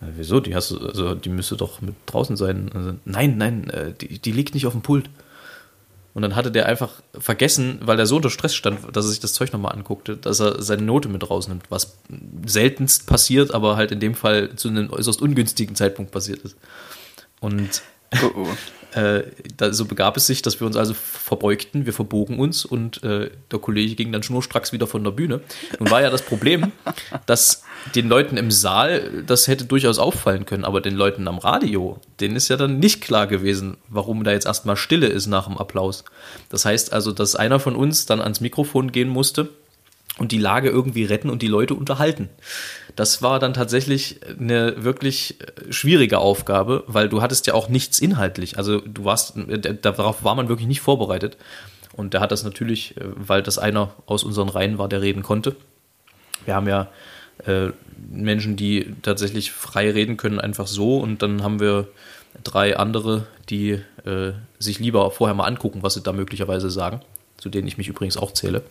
[0.00, 0.40] Ja, wieso?
[0.40, 2.70] Die hast du, also die müsste doch mit draußen sein.
[2.74, 5.08] Also, nein, nein, äh, die, die liegt nicht auf dem Pult.
[6.14, 9.20] Und dann hatte der einfach vergessen, weil er so unter Stress stand, dass er sich
[9.20, 11.96] das Zeug nochmal anguckte, dass er seine Note mit rausnimmt, was
[12.44, 16.56] seltenst passiert, aber halt in dem Fall zu einem äußerst ungünstigen Zeitpunkt passiert ist.
[17.40, 17.80] Und
[18.22, 18.46] oh oh.
[18.94, 19.22] Äh,
[19.56, 23.30] da, so begab es sich, dass wir uns also verbeugten, wir verbogen uns und äh,
[23.50, 25.40] der Kollege ging dann schnurstracks wieder von der Bühne.
[25.78, 26.72] Nun war ja das Problem,
[27.26, 27.62] dass
[27.94, 32.36] den Leuten im Saal das hätte durchaus auffallen können, aber den Leuten am Radio, denen
[32.36, 36.04] ist ja dann nicht klar gewesen, warum da jetzt erstmal Stille ist nach dem Applaus.
[36.50, 39.48] Das heißt also, dass einer von uns dann ans Mikrofon gehen musste
[40.18, 42.28] und die Lage irgendwie retten und die Leute unterhalten.
[42.96, 47.98] Das war dann tatsächlich eine wirklich äh, schwierige Aufgabe, weil du hattest ja auch nichts
[47.98, 48.58] inhaltlich.
[48.58, 51.38] Also du warst, äh, darauf war man wirklich nicht vorbereitet.
[51.94, 55.22] Und der hat das natürlich, äh, weil das einer aus unseren Reihen war, der reden
[55.22, 55.56] konnte.
[56.44, 56.88] Wir haben ja
[57.46, 57.70] äh,
[58.10, 60.98] Menschen, die tatsächlich frei reden können, einfach so.
[60.98, 61.88] Und dann haben wir
[62.44, 67.00] drei andere, die äh, sich lieber vorher mal angucken, was sie da möglicherweise sagen,
[67.38, 68.62] zu denen ich mich übrigens auch zähle.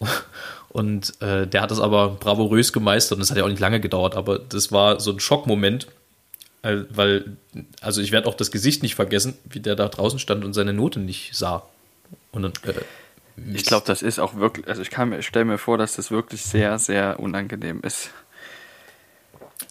[0.70, 3.80] Und äh, der hat das aber bravourös gemeistert und das hat ja auch nicht lange
[3.80, 5.88] gedauert, aber das war so ein Schockmoment,
[6.62, 7.36] äh, weil,
[7.80, 10.72] also ich werde auch das Gesicht nicht vergessen, wie der da draußen stand und seine
[10.72, 11.64] Note nicht sah.
[12.30, 15.76] Und dann, äh, ich glaube, das ist auch wirklich, also ich, ich stelle mir vor,
[15.76, 18.10] dass das wirklich sehr, sehr unangenehm ist.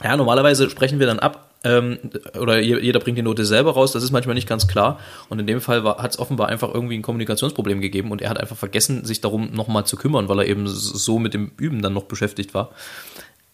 [0.04, 2.00] Ja, normalerweise sprechen wir dann ab, ähm,
[2.40, 5.00] oder jeder bringt die Note selber raus, das ist manchmal nicht ganz klar.
[5.28, 8.40] Und in dem Fall hat es offenbar einfach irgendwie ein Kommunikationsproblem gegeben und er hat
[8.40, 11.94] einfach vergessen, sich darum nochmal zu kümmern, weil er eben so mit dem Üben dann
[11.94, 12.72] noch beschäftigt war.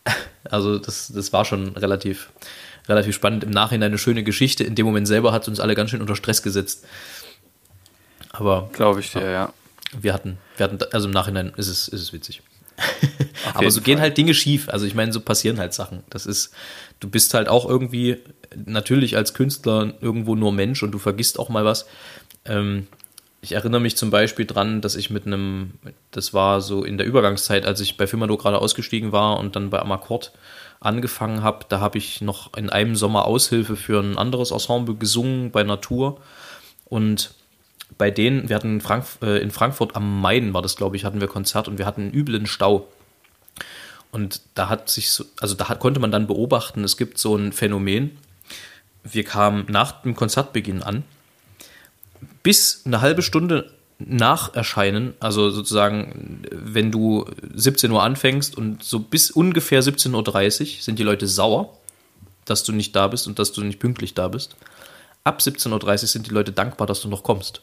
[0.51, 2.31] Also das, das war schon relativ,
[2.87, 3.43] relativ spannend.
[3.43, 4.63] Im Nachhinein eine schöne Geschichte.
[4.63, 6.85] In dem Moment selber hat es uns alle ganz schön unter Stress gesetzt.
[8.29, 8.69] Aber.
[8.73, 9.31] Glaube ich dir, ja.
[9.31, 9.53] ja.
[9.99, 12.43] Wir hatten, wir hatten, also im Nachhinein ist es, ist es witzig.
[13.53, 13.85] Aber so Fall.
[13.85, 14.69] gehen halt Dinge schief.
[14.69, 16.03] Also ich meine, so passieren halt Sachen.
[16.09, 16.53] Das ist,
[16.99, 18.17] du bist halt auch irgendwie
[18.65, 21.85] natürlich als Künstler irgendwo nur Mensch und du vergisst auch mal was.
[22.45, 22.87] Ähm,
[23.41, 25.73] ich erinnere mich zum Beispiel dran, dass ich mit einem,
[26.11, 29.69] das war so in der Übergangszeit, als ich bei Firmado gerade ausgestiegen war und dann
[29.69, 30.31] bei Amakord
[30.79, 35.51] angefangen habe, da habe ich noch in einem Sommer Aushilfe für ein anderes Ensemble gesungen
[35.51, 36.19] bei Natur
[36.85, 37.33] und
[37.97, 41.05] bei denen, wir hatten in, Frank äh, in Frankfurt am Main, war das glaube ich,
[41.05, 42.87] hatten wir Konzert und wir hatten einen üblen Stau.
[44.11, 47.35] Und da hat sich so, also da hat, konnte man dann beobachten, es gibt so
[47.35, 48.17] ein Phänomen.
[49.03, 51.03] Wir kamen nach dem Konzertbeginn an,
[52.41, 58.99] bis eine halbe Stunde nach Erscheinen, also sozusagen, wenn du 17 Uhr anfängst und so
[58.99, 61.77] bis ungefähr 17.30 Uhr sind die Leute sauer,
[62.45, 64.55] dass du nicht da bist und dass du nicht pünktlich da bist.
[65.23, 67.61] Ab 17.30 Uhr sind die Leute dankbar, dass du noch kommst.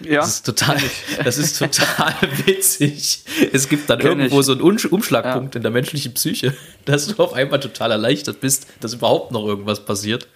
[0.00, 0.20] Ja.
[0.20, 0.78] Das ist total,
[1.24, 2.14] das ist total
[2.46, 3.24] witzig.
[3.52, 4.46] Es gibt dann Kenn irgendwo ich.
[4.46, 5.58] so einen Umschlagpunkt ja.
[5.58, 9.84] in der menschlichen Psyche, dass du auf einmal total erleichtert bist, dass überhaupt noch irgendwas
[9.84, 10.28] passiert.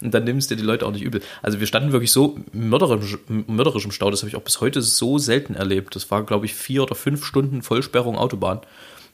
[0.00, 1.22] Und dann nimmst du dir die Leute auch nicht übel.
[1.42, 4.10] Also wir standen wirklich so mörderisch, mörderisch im Stau.
[4.10, 5.94] Das habe ich auch bis heute so selten erlebt.
[5.94, 8.60] Das war, glaube ich, vier oder fünf Stunden Vollsperrung Autobahn.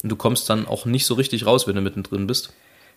[0.03, 2.53] Und du kommst dann auch nicht so richtig raus, wenn du mittendrin bist.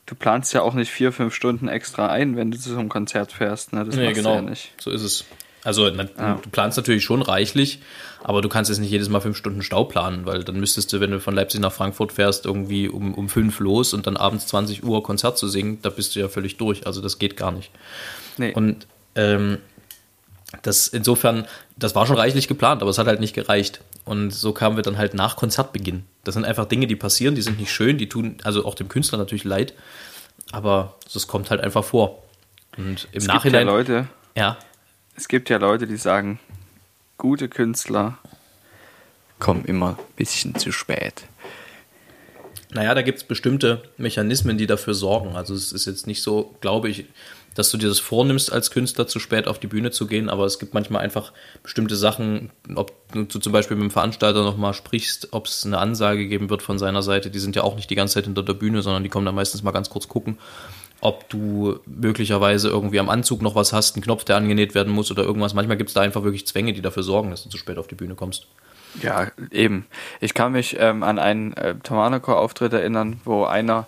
[0.06, 2.90] Du planst ja auch nicht vier, fünf Stunden extra ein, wenn du zu so einem
[2.90, 3.74] Konzert fährst.
[3.74, 3.86] Ne?
[3.86, 4.36] Das nee, genau.
[4.36, 4.72] Ja nicht.
[4.80, 5.26] So ist es.
[5.70, 6.40] Also na, ja.
[6.42, 7.80] du planst natürlich schon reichlich,
[8.24, 11.00] aber du kannst jetzt nicht jedes Mal fünf Stunden Stau planen, weil dann müsstest du,
[11.00, 14.48] wenn du von Leipzig nach Frankfurt fährst, irgendwie um, um fünf los und dann abends
[14.48, 16.88] 20 Uhr Konzert zu singen, da bist du ja völlig durch.
[16.88, 17.70] Also das geht gar nicht.
[18.38, 18.52] Nee.
[18.52, 19.60] Und ähm,
[20.64, 21.46] das insofern,
[21.78, 23.82] das war schon reichlich geplant, aber es hat halt nicht gereicht.
[24.06, 26.04] Und so kamen wir dann halt nach Konzertbeginn.
[26.24, 28.88] Das sind einfach Dinge, die passieren, die sind nicht schön, die tun also auch dem
[28.88, 29.76] Künstler natürlich leid,
[30.52, 32.24] aber das kommt halt einfach vor.
[32.76, 33.68] Und im es Nachhinein.
[33.68, 34.58] Gibt ja Leute, ja
[35.20, 36.40] es gibt ja Leute, die sagen,
[37.18, 38.18] gute Künstler
[39.38, 41.24] kommen immer ein bisschen zu spät.
[42.72, 45.36] Naja, da gibt es bestimmte Mechanismen, die dafür sorgen.
[45.36, 47.06] Also es ist jetzt nicht so, glaube ich,
[47.54, 50.46] dass du dir das vornimmst, als Künstler zu spät auf die Bühne zu gehen, aber
[50.46, 55.30] es gibt manchmal einfach bestimmte Sachen, ob du zum Beispiel mit dem Veranstalter nochmal sprichst,
[55.32, 57.30] ob es eine Ansage geben wird von seiner Seite.
[57.30, 59.36] Die sind ja auch nicht die ganze Zeit hinter der Bühne, sondern die kommen dann
[59.36, 60.38] meistens mal ganz kurz gucken
[61.02, 65.12] ob du möglicherweise irgendwie am Anzug noch was hast, einen Knopf, der angenäht werden muss
[65.12, 65.54] oder irgendwas.
[65.54, 67.88] Manchmal gibt es da einfach wirklich Zwänge, die dafür sorgen, dass du zu spät auf
[67.88, 68.48] die Bühne kommst.
[69.02, 69.86] Ja, eben.
[70.20, 73.88] Ich kann mich ähm, an einen äh, Tomanoco-Auftritt erinnern, wo einer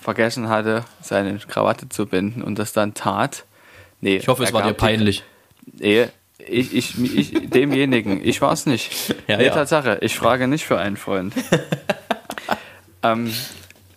[0.00, 3.44] vergessen hatte, seine Krawatte zu binden und das dann tat.
[4.00, 5.24] Nee, ich hoffe, es war dir peinlich.
[5.64, 8.24] Nee, ich, ich, ich, demjenigen.
[8.24, 9.14] Ich war es nicht.
[9.26, 9.54] Ja, nee, ja.
[9.54, 9.98] Tatsache.
[10.02, 11.32] Ich frage nicht für einen Freund.
[13.02, 13.32] ähm,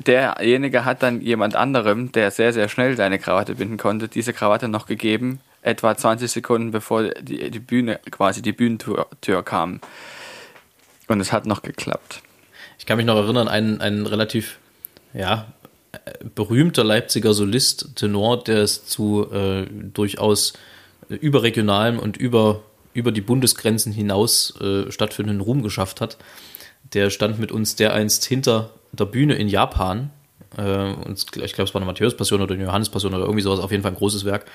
[0.08, 4.68] derjenige hat dann jemand anderem, der sehr, sehr schnell seine Krawatte binden konnte, diese Krawatte
[4.68, 9.82] noch gegeben, etwa 20 Sekunden bevor die, die Bühne, quasi die Bühnentür Tür kam.
[11.08, 12.22] Und es hat noch geklappt.
[12.80, 14.60] Ich kann mich noch erinnern, ein, ein relativ,
[15.14, 15.48] ja,
[16.36, 20.54] berühmter Leipziger Solist, Tenor, der es zu äh, durchaus
[21.10, 26.18] überregionalem und über, über die Bundesgrenzen hinaus äh, stattfindenden Ruhm geschafft hat.
[26.94, 30.12] Der stand mit uns dereinst hinter der Bühne in Japan.
[30.58, 33.72] Äh, und ich glaube, es war eine Matthäus-Passion oder eine Johannes-Passion oder irgendwie sowas, auf
[33.72, 34.46] jeden Fall ein großes Werk.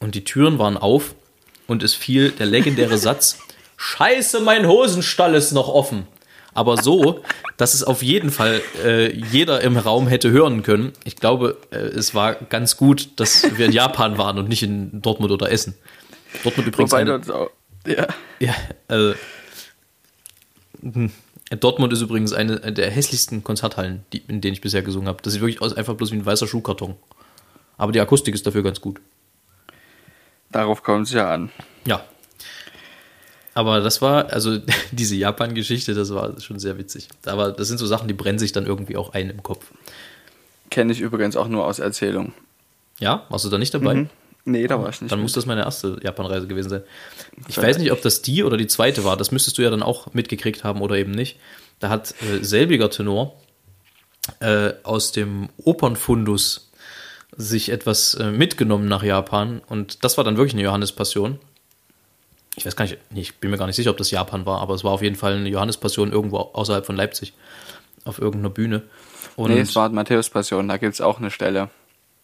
[0.00, 1.14] Und die Türen waren auf
[1.66, 3.38] und es fiel der legendäre Satz:
[3.76, 6.06] Scheiße, mein Hosenstall ist noch offen.
[6.54, 7.22] Aber so,
[7.56, 10.92] dass es auf jeden Fall äh, jeder im Raum hätte hören können.
[11.04, 15.00] Ich glaube, äh, es war ganz gut, dass wir in Japan waren und nicht in
[15.00, 15.74] Dortmund oder Essen.
[16.42, 16.92] Dortmund übrigens.
[16.92, 17.50] Wobei eine, auch,
[17.86, 18.06] ja.
[18.38, 18.54] Ja,
[18.88, 19.14] also.
[20.82, 21.10] Hm.
[21.60, 25.22] Dortmund ist übrigens eine der hässlichsten Konzerthallen, die, in denen ich bisher gesungen habe.
[25.22, 26.94] Das sieht wirklich aus, einfach bloß wie ein weißer Schuhkarton.
[27.76, 29.00] Aber die Akustik ist dafür ganz gut.
[30.50, 31.50] Darauf kommt es ja an.
[31.84, 32.04] Ja.
[33.54, 34.58] Aber das war, also
[34.92, 37.08] diese Japan-Geschichte, das war schon sehr witzig.
[37.26, 39.72] Aber das sind so Sachen, die brennen sich dann irgendwie auch ein im Kopf.
[40.70, 42.32] Kenne ich übrigens auch nur aus Erzählung.
[42.98, 43.26] Ja?
[43.28, 43.94] Warst du da nicht dabei?
[43.94, 44.10] Mhm.
[44.44, 45.12] Nee, da war ich nicht.
[45.12, 46.82] Dann muss das meine erste Japanreise gewesen sein.
[47.48, 49.16] Ich weiß nicht, ob das die oder die zweite war.
[49.16, 51.38] Das müsstest du ja dann auch mitgekriegt haben oder eben nicht.
[51.78, 53.36] Da hat äh, selbiger Tenor
[54.40, 56.70] äh, aus dem Opernfundus
[57.36, 61.38] sich etwas äh, mitgenommen nach Japan und das war dann wirklich eine Johannespassion.
[62.56, 64.74] Ich weiß gar nicht, ich bin mir gar nicht sicher, ob das Japan war, aber
[64.74, 67.32] es war auf jeden Fall eine Johannespassion irgendwo außerhalb von Leipzig
[68.04, 68.82] auf irgendeiner Bühne.
[69.36, 71.70] Und nee, es war Matthäus Passion, da gibt es auch eine Stelle.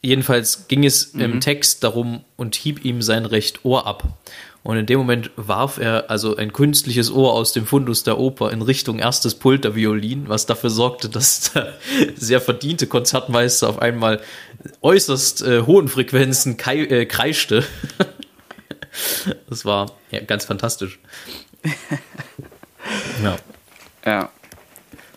[0.00, 1.20] Jedenfalls ging es mhm.
[1.20, 4.04] im Text darum und hieb ihm sein recht Ohr ab.
[4.62, 8.52] Und in dem Moment warf er also ein künstliches Ohr aus dem Fundus der Oper
[8.52, 11.74] in Richtung erstes Pult der Violin, was dafür sorgte, dass der
[12.16, 14.20] sehr verdiente Konzertmeister auf einmal
[14.82, 17.64] äußerst äh, hohen Frequenzen äh, kreischte.
[19.48, 20.98] das war ja, ganz fantastisch.
[23.22, 23.36] ja.
[24.04, 24.30] Ja.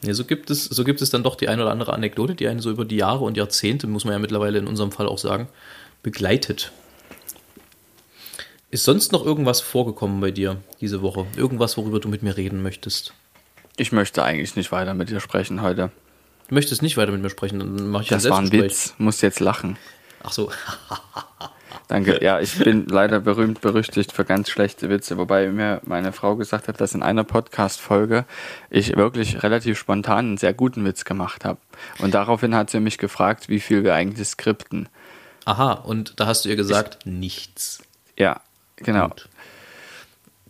[0.03, 2.47] Ja, so gibt es, so gibt es dann doch die eine oder andere Anekdote, die
[2.47, 5.19] einen so über die Jahre und Jahrzehnte, muss man ja mittlerweile in unserem Fall auch
[5.19, 5.47] sagen,
[6.01, 6.71] begleitet.
[8.71, 11.27] Ist sonst noch irgendwas vorgekommen bei dir diese Woche?
[11.35, 13.13] Irgendwas, worüber du mit mir reden möchtest?
[13.77, 15.91] Ich möchte eigentlich nicht weiter mit dir sprechen heute.
[16.47, 19.21] Du möchtest nicht weiter mit mir sprechen, dann mache ich Das war ein Witz, musst
[19.21, 19.77] jetzt lachen.
[20.23, 20.51] Ach so.
[21.91, 22.23] Danke.
[22.23, 26.69] Ja, ich bin leider berühmt berüchtigt für ganz schlechte Witze, wobei mir meine Frau gesagt
[26.69, 28.23] hat, dass in einer Podcast-Folge
[28.69, 31.59] ich wirklich relativ spontan einen sehr guten Witz gemacht habe.
[31.99, 34.87] Und daraufhin hat sie mich gefragt, wie viel wir eigentlich skripten.
[35.43, 37.83] Aha, und da hast du ihr gesagt, ich, nichts.
[38.17, 38.39] Ja,
[38.77, 39.09] genau.
[39.09, 39.27] Gut.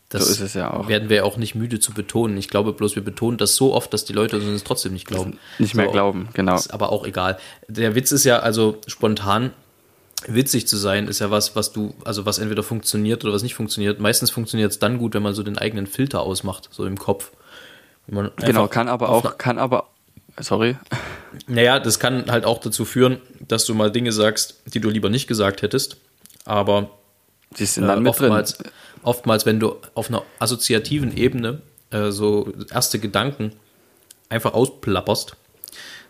[0.09, 0.89] Das so ist es ja auch.
[0.89, 2.37] werden wir auch nicht müde zu betonen.
[2.37, 5.39] Ich glaube bloß, wir betonen das so oft, dass die Leute uns trotzdem nicht glauben.
[5.57, 6.53] Nicht mehr so, glauben, genau.
[6.53, 7.39] Ist aber auch egal.
[7.67, 9.53] Der Witz ist ja also spontan
[10.27, 13.55] witzig zu sein, ist ja was, was du, also was entweder funktioniert oder was nicht
[13.55, 13.99] funktioniert.
[13.99, 17.31] Meistens funktioniert es dann gut, wenn man so den eigenen Filter ausmacht, so im Kopf.
[18.07, 19.87] genau, kann aber auch, kann aber,
[20.39, 20.77] sorry.
[21.47, 25.09] Naja, das kann halt auch dazu führen, dass du mal Dinge sagst, die du lieber
[25.09, 25.95] nicht gesagt hättest,
[26.43, 26.91] aber
[27.57, 28.71] die sind dann äh, oftmals, drin.
[29.03, 33.53] oftmals, wenn du auf einer assoziativen Ebene äh, so erste Gedanken
[34.27, 35.37] einfach ausplapperst,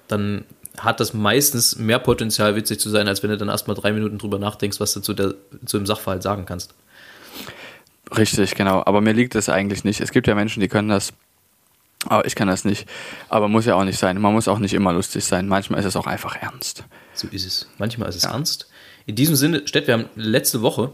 [0.08, 0.46] dann
[0.78, 4.18] hat das meistens mehr Potenzial, witzig zu sein, als wenn du dann erstmal drei Minuten
[4.18, 6.74] drüber nachdenkst, was du zu, der, zu dem Sachverhalt sagen kannst.
[8.16, 8.84] Richtig, genau.
[8.86, 10.02] Aber mir liegt das eigentlich nicht.
[10.02, 11.14] Es gibt ja Menschen, die können das,
[12.06, 12.88] aber ich kann das nicht.
[13.30, 14.20] Aber muss ja auch nicht sein.
[14.20, 15.48] Man muss auch nicht immer lustig sein.
[15.48, 16.84] Manchmal ist es auch einfach ernst.
[17.14, 17.70] So ist es.
[17.78, 18.32] Manchmal ist es ja.
[18.32, 18.68] ernst.
[19.06, 20.92] In diesem Sinne, Stett, wir haben letzte Woche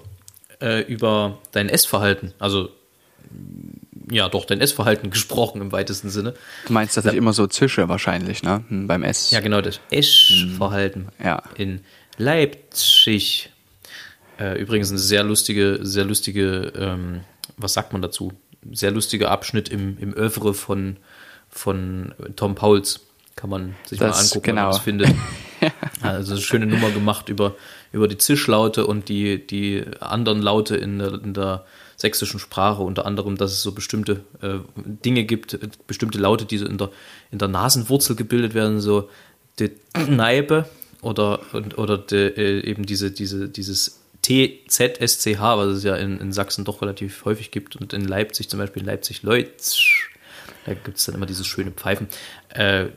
[0.60, 2.70] äh, über dein Essverhalten, also
[4.10, 6.34] ja, doch dein Essverhalten gesprochen im weitesten Sinne.
[6.66, 8.64] Du meinst, dass ich immer so zische wahrscheinlich, ne?
[8.70, 9.32] Hm, beim Ess.
[9.32, 11.10] Ja, genau, das Essverhalten.
[11.18, 11.44] Hm, ja.
[11.56, 11.82] In
[12.18, 13.52] Leipzig.
[14.40, 17.22] Äh, übrigens eine sehr lustige, sehr lustige, ähm,
[17.58, 18.34] was sagt man dazu?
[18.72, 20.98] Sehr lustiger Abschnitt im, im Övre von,
[21.50, 23.02] von Tom Pauls.
[23.36, 24.56] Kann man sich das, mal angucken, genau.
[24.58, 25.16] wenn man das findet.
[26.02, 27.56] also eine schöne Nummer gemacht über,
[27.92, 31.66] über die Zischlaute und die, die anderen Laute in der, in der
[31.98, 36.60] sächsischen Sprache, unter anderem, dass es so bestimmte äh, Dinge gibt, äh, bestimmte Laute, die
[36.60, 36.92] so in der,
[37.32, 39.10] in der Nasenwurzel gebildet werden, so
[39.60, 40.70] die Kneipe
[41.02, 46.32] oder, und, oder die, äh, eben diese, diese, dieses TZSCH, was es ja in, in
[46.32, 50.12] Sachsen doch relativ häufig gibt und in Leipzig, zum Beispiel in Leipzig-Leutsch,
[50.66, 52.08] da gibt es dann immer dieses schöne Pfeifen.
[52.50, 52.88] Äh,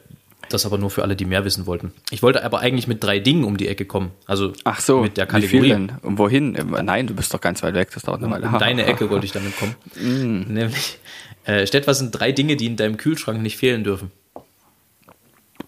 [0.53, 1.93] das aber nur für alle, die mehr wissen wollten.
[2.11, 4.11] Ich wollte aber eigentlich mit drei Dingen um die Ecke kommen.
[4.27, 5.53] Also Ach so, mit der Kategorie.
[5.53, 5.93] Wie viel denn?
[6.03, 6.53] Und wohin?
[6.53, 8.49] Nein, du bist doch ganz weit weg, das dauert eine Weile.
[8.49, 9.75] Um deine Ecke wollte ich damit kommen.
[9.97, 10.53] Mm.
[10.53, 10.99] Nämlich,
[11.45, 14.11] äh, Stett, was sind drei Dinge, die in deinem Kühlschrank nicht fehlen dürfen?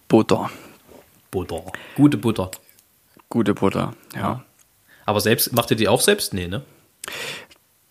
[0.08, 0.50] Butter.
[1.30, 1.64] Butter.
[1.96, 2.50] Gute Butter.
[3.28, 4.44] Gute Butter, ja.
[5.06, 6.34] Aber selbst, macht ihr die auch selbst?
[6.34, 6.62] Nee, ne?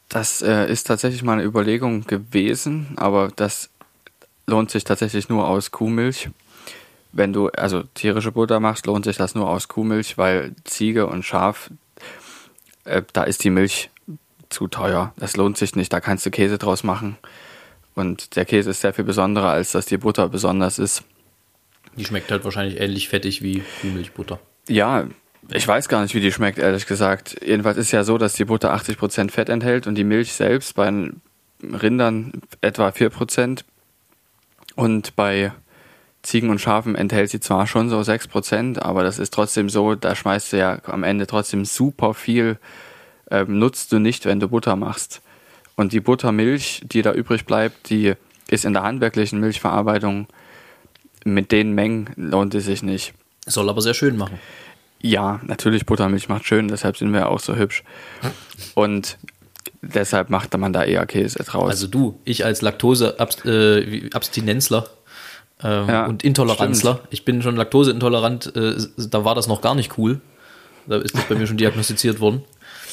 [0.07, 3.69] Das äh, ist tatsächlich mal eine Überlegung gewesen, aber das
[4.45, 6.29] lohnt sich tatsächlich nur aus Kuhmilch
[7.11, 11.23] wenn du also tierische Butter machst, lohnt sich das nur aus Kuhmilch, weil Ziege und
[11.23, 11.69] Schaf,
[12.85, 13.89] äh, da ist die Milch
[14.49, 15.13] zu teuer.
[15.17, 15.91] Das lohnt sich nicht.
[15.91, 17.17] Da kannst du Käse draus machen.
[17.95, 21.03] Und der Käse ist sehr viel besonderer, als dass die Butter besonders ist.
[21.97, 24.39] Die schmeckt halt wahrscheinlich ähnlich fettig wie Kuhmilchbutter.
[24.67, 25.07] Ja,
[25.49, 27.35] ich weiß gar nicht, wie die schmeckt, ehrlich gesagt.
[27.45, 31.11] Jedenfalls ist ja so, dass die Butter 80% Fett enthält und die Milch selbst bei
[31.61, 33.63] Rindern etwa 4%.
[34.75, 35.51] Und bei
[36.23, 40.15] Ziegen und Schafen enthält sie zwar schon so 6%, aber das ist trotzdem so, da
[40.15, 42.57] schmeißt du ja am Ende trotzdem super viel,
[43.31, 45.21] ähm, nutzt du nicht, wenn du Butter machst.
[45.75, 48.13] Und die Buttermilch, die da übrig bleibt, die
[48.49, 50.27] ist in der handwerklichen Milchverarbeitung
[51.23, 53.13] mit den Mengen lohnt es sich nicht.
[53.45, 54.39] Soll aber sehr schön machen.
[55.01, 57.83] Ja, natürlich, Buttermilch macht schön, deshalb sind wir auch so hübsch.
[58.75, 59.17] Und
[59.81, 61.69] deshalb macht man da eher Käse draus.
[61.69, 64.89] Also du, ich als Laktose-Abstinenzler
[65.63, 66.95] ähm, ja, und Intoleranzler.
[66.95, 67.07] Stimmt.
[67.11, 70.21] Ich bin schon laktoseintolerant, äh, da war das noch gar nicht cool.
[70.87, 72.43] Da ist das bei mir schon diagnostiziert worden.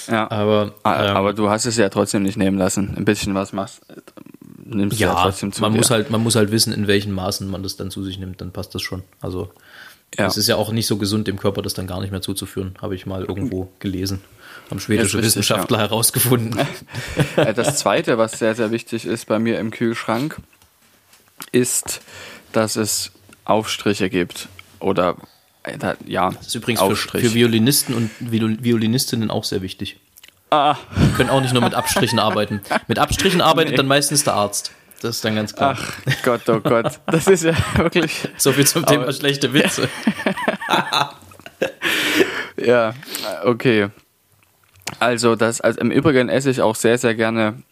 [0.08, 0.30] Ja.
[0.30, 2.94] Aber, Ah, ähm, Aber du hast es ja trotzdem nicht nehmen lassen.
[2.96, 3.94] Ein bisschen was machst, äh,
[4.64, 5.78] nimmst du ja, ja, trotzdem zu man dir.
[5.78, 8.40] muss halt, man muss halt wissen, in welchen Maßen man das dann zu sich nimmt,
[8.40, 9.02] dann passt das schon.
[9.20, 9.50] Also
[10.18, 10.26] Ja.
[10.26, 12.74] es ist ja auch nicht so gesund, dem Körper das dann gar nicht mehr zuzuführen,
[12.80, 14.22] habe ich mal irgendwo gelesen.
[14.70, 16.58] Haben schwedische richtig, Wissenschaftler herausgefunden.
[17.36, 20.36] Äh, Das zweite, was sehr, sehr wichtig ist bei mir im Kühlschrank,
[21.52, 22.00] ist,
[22.52, 23.12] dass es
[23.44, 24.48] Aufstriche gibt.
[24.80, 25.16] Oder,
[25.64, 27.24] äh, ja, Das ist übrigens für, Aufstrich.
[27.24, 29.98] für Violinisten und Viol- Violinistinnen auch sehr wichtig.
[30.50, 32.60] ah, Die können auch nicht nur mit Abstrichen arbeiten.
[32.88, 33.76] Mit Abstrichen arbeitet Nee.
[33.76, 34.72] dann meistens der Arzt.
[35.00, 35.76] Das ist dann ganz klar.
[35.78, 37.00] ach Gott, oh Gott.
[37.06, 39.88] Das ist ja wirklich, So viel zum Thema schlechte Witze.
[42.56, 42.94] ja,
[43.44, 43.88] okay.
[44.98, 47.62] Also, das, also im Übrigen esse ich auch sehr, sehr gerne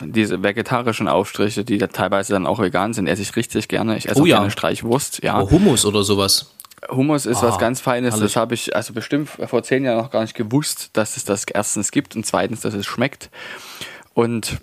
[0.00, 3.96] diese vegetarischen Aufstriche, die da teilweise dann auch vegan sind, esse ich richtig gerne.
[3.96, 4.36] Ich esse Oh auch ja.
[4.38, 5.40] gerne Streichwurst, ja.
[5.40, 6.50] Oh, Hummus oder sowas.
[6.88, 8.14] Hummus ist was Ah, ganz Feines.
[8.14, 8.32] herrlich.
[8.32, 11.44] Das habe ich also bestimmt vor zehn Jahren noch gar nicht gewusst, dass es das
[11.44, 13.30] erstens gibt und zweitens, dass es schmeckt.
[14.14, 14.58] Und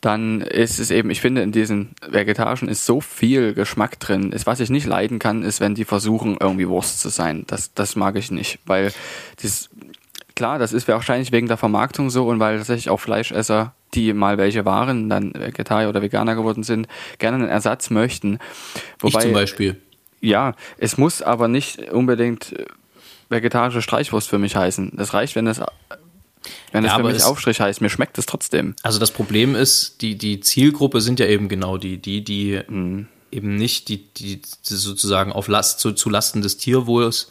[0.00, 4.32] dann ist es eben, ich finde, in diesen vegetarischen ist so viel Geschmack drin.
[4.32, 7.44] Ist, was ich nicht leiden kann, ist, wenn die versuchen, irgendwie Wurst zu sein.
[7.46, 8.92] Das, das mag ich nicht, weil
[9.40, 9.70] das,
[10.42, 14.38] klar, das ist wahrscheinlich wegen der Vermarktung so und weil tatsächlich auch Fleischesser, die mal
[14.38, 18.40] welche waren, dann Vegetarier oder Veganer geworden sind, gerne einen Ersatz möchten.
[19.04, 19.80] ich zum Beispiel.
[20.20, 22.64] Ja, es muss aber nicht unbedingt äh,
[23.28, 24.90] vegetarische Streichwurst für mich heißen.
[24.96, 25.60] Das reicht, wenn es,
[26.72, 27.80] wenn es Ja, für aber mich Aufstrich heißt.
[27.80, 28.74] Mir schmeckt es trotzdem.
[28.82, 33.06] Also das Problem ist, die, die Zielgruppe sind ja eben genau die, die, die Mhm.
[33.30, 37.28] eben nicht die, die, die sozusagen auf Last, zu, zu Lasten des Tierwohls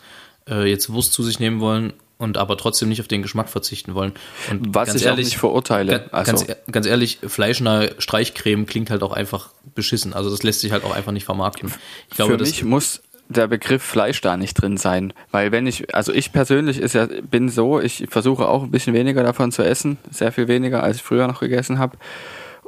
[0.49, 1.91] äh, jetzt Wurst zu sich nehmen wollen
[2.21, 4.13] und aber trotzdem nicht auf den Geschmack verzichten wollen.
[4.49, 6.09] Und Was ich auch nicht verurteile.
[6.13, 10.13] Also- Ganz, e- ganz ehrlich, fleischnahe Streichcreme klingt halt auch einfach beschissen.
[10.13, 11.73] Also das lässt sich halt auch einfach nicht vermarkten.
[12.09, 15.95] Ich glaube, für mich muss der Begriff Fleisch da nicht drin sein, weil wenn ich,
[15.95, 19.63] also ich persönlich ist ja, bin so, ich versuche auch ein bisschen weniger davon zu
[19.63, 21.97] essen, sehr viel weniger, als ich früher noch gegessen habe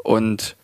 [0.04, 0.56] und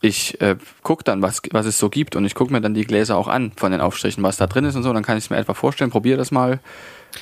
[0.00, 2.84] ich äh, gucke dann, was, was es so gibt und ich gucke mir dann die
[2.84, 5.24] Gläser auch an von den Aufstrichen, was da drin ist und so, dann kann ich
[5.24, 6.60] es mir etwa vorstellen, probiere das mal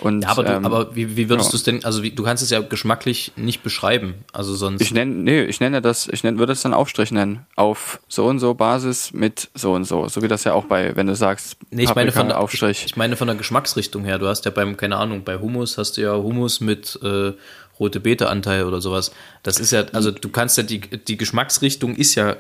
[0.00, 1.50] und ja, aber, du, ähm, aber wie, wie würdest ja.
[1.50, 4.14] du es denn, also wie, du kannst es ja geschmacklich nicht beschreiben.
[4.32, 4.80] Also sonst.
[4.80, 7.46] Ich nenne, nee, ich nenne das, ich nenne, würde es dann Aufstrich nennen.
[7.56, 10.08] Auf so und so Basis mit so und so.
[10.08, 12.84] So wie das ja auch bei, wenn du sagst, Nee, ich meine, von der, Aufstrich.
[12.86, 14.18] ich meine von der Geschmacksrichtung her.
[14.18, 17.32] Du hast ja beim, keine Ahnung, bei Hummus hast du ja Hummus mit äh,
[17.78, 19.12] rote Beete-Anteil oder sowas.
[19.42, 22.36] Das ist ja, also du kannst ja, die, die Geschmacksrichtung ist ja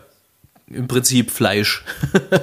[0.68, 1.84] im Prinzip Fleisch.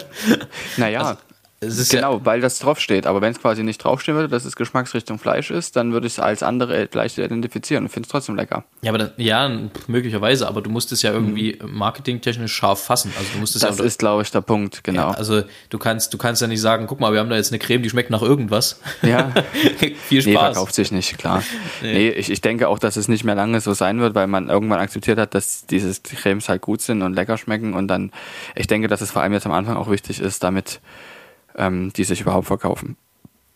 [0.78, 1.18] naja, Es
[1.60, 3.08] ist genau, weil das draufsteht.
[3.08, 6.14] Aber wenn es quasi nicht draufstehen würde, dass es Geschmacksrichtung Fleisch ist, dann würde ich
[6.14, 8.64] es als andere leicht identifizieren und finde es trotzdem lecker.
[8.84, 9.50] Ja, aber dann, ja,
[9.88, 13.12] möglicherweise, aber du musst es ja irgendwie marketingtechnisch scharf fassen.
[13.18, 13.68] Also du musst es Mhm.
[13.68, 15.10] Das ja ist, glaube ich, der Punkt, genau.
[15.10, 17.52] Ja, also du kannst, du kannst ja nicht sagen, guck mal, wir haben da jetzt
[17.52, 18.80] eine Creme, die schmeckt nach irgendwas.
[19.02, 19.32] Ja.
[20.08, 20.54] Viel Nee, Spaß.
[20.54, 21.44] verkauft sich nicht, klar.
[21.82, 24.50] Nee, ich, ich denke auch, dass es nicht mehr lange so sein wird, weil man
[24.50, 27.74] irgendwann akzeptiert hat, dass diese Cremes halt gut sind und lecker schmecken.
[27.74, 28.12] Und dann,
[28.56, 30.80] ich denke, dass es vor allem jetzt am Anfang auch wichtig ist, damit
[31.58, 32.96] ähm, die sich überhaupt verkaufen.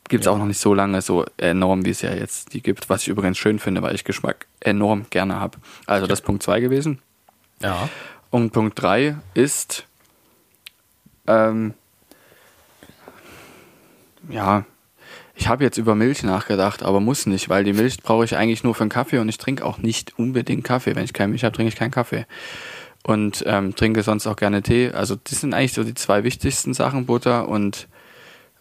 [0.10, 0.34] Gibt es Ja.
[0.34, 3.08] auch noch nicht so lange so enorm, wie es ja jetzt die gibt, was ich
[3.08, 5.58] übrigens schön finde, weil ich Geschmack enorm gerne habe.
[5.86, 7.00] Also das ist Punkt 2 gewesen.
[7.62, 7.88] ja.
[8.30, 9.86] Und Punkt 3 ist,
[11.28, 11.74] ähm,
[14.30, 14.66] ja,
[15.36, 18.64] ich habe jetzt über Milch nachgedacht, aber muss nicht, weil die Milch brauche ich eigentlich
[18.64, 20.96] nur für einen Kaffee und ich trinke auch nicht unbedingt Kaffee.
[20.96, 22.26] Wenn ich keine Milch habe, trinke ich keinen Kaffee.
[23.04, 24.92] Und ähm, trinke sonst auch gerne Tee.
[24.92, 27.88] Also das sind eigentlich so die zwei wichtigsten Sachen, Butter und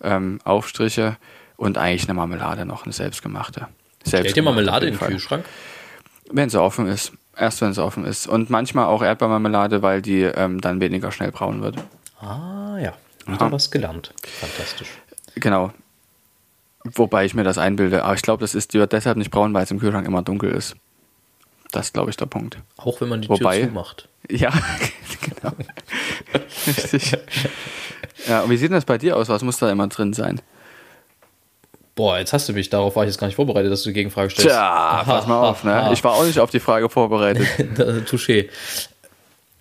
[0.02, 1.16] ähm, Aufstriche
[1.56, 3.68] und eigentlich eine Marmelade noch, eine selbstgemachte.
[4.06, 5.44] Stellt dir Marmelade in in den Kühlschrank?
[6.32, 7.12] wenn sie offen ist.
[7.36, 8.26] Erst wenn sie offen ist.
[8.26, 11.76] Und manchmal auch Erdbeermarmelade, weil die ähm, dann weniger schnell braun wird.
[12.20, 12.92] Ah, ja.
[13.26, 13.52] Wieder Aha.
[13.52, 14.12] was gelernt.
[14.40, 14.88] Fantastisch.
[15.36, 15.72] Genau.
[16.84, 18.04] Wobei ich mir das einbilde.
[18.04, 20.22] Aber ich glaube, das ist, die wird deshalb nicht braun, weil es im Kühlschrank immer
[20.22, 20.76] dunkel ist.
[21.72, 22.58] Das ist, glaube ich, der Punkt.
[22.76, 24.08] Auch wenn man die Wobei- Tür zumacht.
[24.30, 24.52] Ja,
[25.42, 25.54] genau.
[26.66, 27.16] Richtig.
[28.28, 29.28] Ja, und wie sieht denn das bei dir aus?
[29.28, 30.40] Was muss da immer drin sein?
[31.94, 33.94] Boah, jetzt hast du mich, darauf war ich jetzt gar nicht vorbereitet, dass du die
[33.94, 34.48] Gegenfrage stellst.
[34.48, 35.90] Tja, pass mal auf, ne?
[35.92, 37.46] Ich war auch nicht auf die Frage vorbereitet.
[38.08, 38.48] Touché.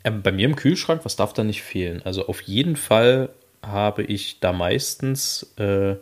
[0.03, 2.01] Ähm, bei mir im Kühlschrank, was darf da nicht fehlen?
[2.05, 3.29] Also auf jeden Fall
[3.61, 5.95] habe ich da meistens, äh,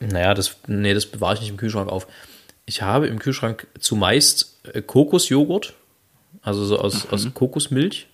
[0.00, 2.08] naja, das, nee, das bewahre ich nicht im Kühlschrank auf.
[2.66, 5.74] Ich habe im Kühlschrank zumeist äh, Kokosjoghurt,
[6.42, 8.08] also so aus, aus Kokosmilch.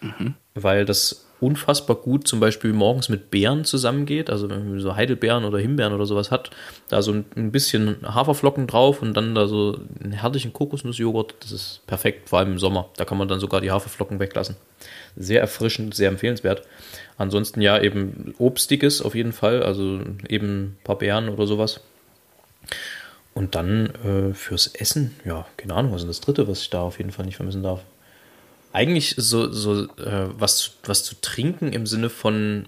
[0.00, 0.34] mhm.
[0.54, 4.30] weil das unfassbar gut zum Beispiel morgens mit Beeren zusammengeht.
[4.30, 6.50] Also wenn man so Heidelbeeren oder Himbeeren oder sowas hat,
[6.88, 11.80] da so ein bisschen Haferflocken drauf und dann da so einen herrlichen Kokosnussjoghurt, das ist
[11.86, 12.88] perfekt, vor allem im Sommer.
[12.96, 14.56] Da kann man dann sogar die Haferflocken weglassen.
[15.16, 16.62] Sehr erfrischend, sehr empfehlenswert.
[17.16, 21.80] Ansonsten ja eben Obstiges auf jeden Fall, also eben ein paar Beeren oder sowas.
[23.34, 26.82] Und dann äh, fürs Essen, ja, keine Ahnung, was ist das dritte, was ich da
[26.82, 27.82] auf jeden Fall nicht vermissen darf?
[28.74, 32.66] Eigentlich so, so äh, was, was zu trinken im Sinne von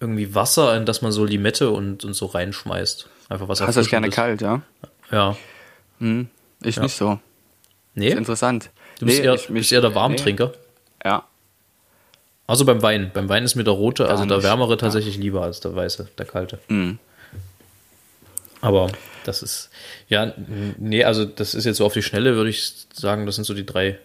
[0.00, 3.08] irgendwie Wasser, in das man so Limette und, und so reinschmeißt.
[3.28, 4.62] Einfach was Hast du das gerne kalt, ja?
[5.10, 5.36] Ja.
[5.98, 6.28] Hm,
[6.62, 6.82] ich ja.
[6.82, 7.18] nicht so.
[7.94, 8.08] Nee?
[8.08, 8.70] ist interessant.
[8.98, 10.46] Du bist, nee, eher, ich, bist eher der Warmtrinker?
[10.46, 11.10] Nee.
[11.10, 11.24] Ja.
[12.46, 13.10] Also beim Wein.
[13.12, 14.46] Beim Wein ist mir der rote, Gar also der nicht.
[14.46, 16.58] wärmere tatsächlich lieber als der weiße, der kalte.
[16.68, 16.98] Mhm.
[18.60, 18.90] Aber
[19.24, 19.70] das ist,
[20.08, 20.32] ja,
[20.78, 23.54] nee, also das ist jetzt so auf die Schnelle, würde ich sagen, das sind so
[23.54, 23.98] die drei,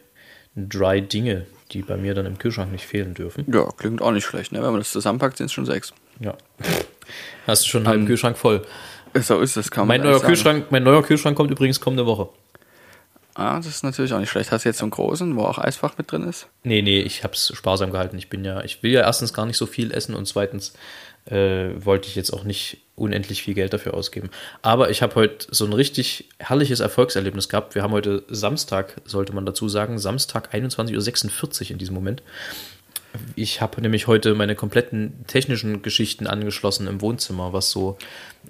[0.55, 3.45] drei Dinge, die bei mir dann im Kühlschrank nicht fehlen dürfen.
[3.51, 4.59] Ja, klingt auch nicht schlecht, ne?
[4.61, 5.93] Wenn man das zusammenpackt, sind es schon sechs.
[6.19, 6.35] Ja.
[7.47, 8.65] Hast du schon einen halben Ähm, Kühlschrank voll.
[9.15, 10.27] So ist es, kann man Mein neuer, sagen.
[10.27, 12.29] Kühlschrank, mein neuer Kühlschrank kommt übrigens kommende Woche.
[13.33, 14.51] Ah, das ist natürlich auch nicht schlecht.
[14.51, 16.47] Hast du jetzt so einen großen, wo auch Eisfach mit drin ist?
[16.63, 18.17] Nee, nee, ich habe es sparsam gehalten.
[18.17, 20.73] Ich bin ja, ich will ja erstens gar nicht so viel essen und zweitens
[21.25, 24.29] äh, wollte ich jetzt auch nicht unendlich viel Geld dafür ausgeben.
[24.61, 27.75] Aber ich habe heute so ein richtig herrliches Erfolgserlebnis gehabt.
[27.75, 32.21] Wir haben heute Samstag, sollte man dazu sagen, Samstag 21.46 Uhr in diesem Moment.
[33.35, 37.97] Ich habe nämlich heute meine kompletten technischen Geschichten angeschlossen im Wohnzimmer, was so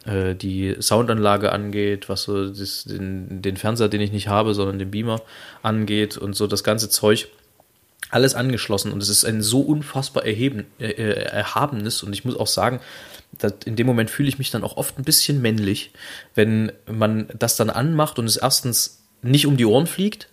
[0.06, 4.80] äh, die Soundanlage angeht, was so das, den, den Fernseher, den ich nicht habe, sondern
[4.80, 5.22] den Beamer
[5.62, 7.28] angeht und so das ganze Zeug
[8.10, 12.38] alles angeschlossen und es ist ein so unfassbar erheben, äh, äh, erhabenes und ich muss
[12.38, 12.80] auch sagen,
[13.66, 15.92] in dem Moment fühle ich mich dann auch oft ein bisschen männlich,
[16.36, 20.30] wenn man das dann anmacht und es erstens nicht um die Ohren fliegt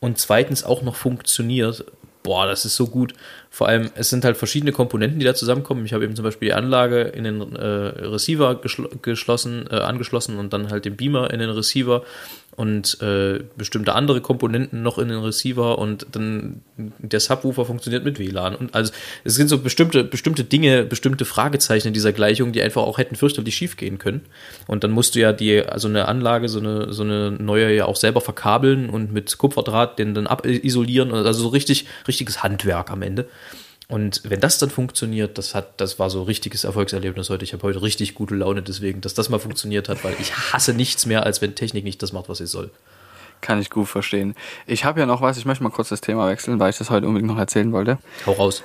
[0.00, 1.84] und zweitens auch noch funktioniert.
[2.22, 3.14] Boah, das ist so gut.
[3.54, 5.84] Vor allem, es sind halt verschiedene Komponenten, die da zusammenkommen.
[5.84, 10.38] Ich habe eben zum Beispiel die Anlage in den äh, Receiver geschl geschlossen, äh, angeschlossen
[10.38, 12.02] und dann halt den Beamer in den Receiver
[12.56, 18.18] und äh, bestimmte andere Komponenten noch in den Receiver und dann der Subwoofer funktioniert mit
[18.18, 18.54] WLAN.
[18.54, 18.92] Und also
[19.24, 23.16] es sind so bestimmte, bestimmte Dinge, bestimmte Fragezeichen in dieser Gleichung, die einfach auch hätten
[23.16, 24.22] fürchterlich schief gehen können.
[24.66, 27.86] Und dann musst du ja die, also eine Anlage, so eine, so eine neue ja
[27.86, 31.12] auch selber verkabeln und mit Kupferdraht den dann abisolieren.
[31.12, 33.26] Also so richtig, richtiges Handwerk am Ende.
[33.92, 37.44] Und wenn das dann funktioniert, das hat, das war so ein richtiges Erfolgserlebnis heute.
[37.44, 40.72] Ich habe heute richtig gute Laune deswegen, dass das mal funktioniert hat, weil ich hasse
[40.72, 42.70] nichts mehr, als wenn Technik nicht das macht, was sie soll.
[43.42, 44.34] Kann ich gut verstehen.
[44.66, 46.88] Ich habe ja noch was, ich möchte mal kurz das Thema wechseln, weil ich das
[46.88, 47.98] heute unbedingt noch erzählen wollte.
[48.24, 48.64] Hau raus.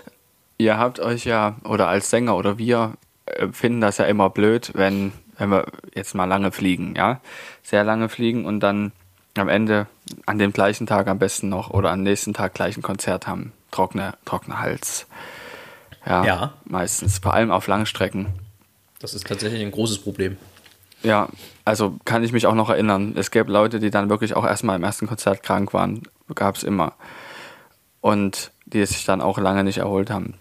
[0.58, 2.94] Ihr habt euch ja, oder als Sänger oder wir,
[3.26, 7.20] äh, finden das ja immer blöd, wenn, wenn wir jetzt mal lange fliegen, ja?
[7.64, 8.94] Sehr lange fliegen und dann
[9.36, 9.88] am Ende
[10.26, 13.52] an dem gleichen Tag am besten noch oder am nächsten Tag gleich ein Konzert haben.
[13.72, 15.08] Trockene, trockener Hals.
[16.06, 16.54] Ja, Ja.
[16.66, 18.28] meistens, vor allem auf Langstrecken.
[19.00, 20.38] Das ist tatsächlich ein großes Problem.
[21.04, 21.30] Ja,
[21.66, 23.14] also kann ich mich auch noch erinnern.
[23.16, 26.04] Es gäbe Leute, die dann wirklich auch erstmal im ersten Konzert krank waren.
[26.34, 26.94] Gab es immer.
[28.02, 30.34] Und die sich dann auch lange nicht erholt haben.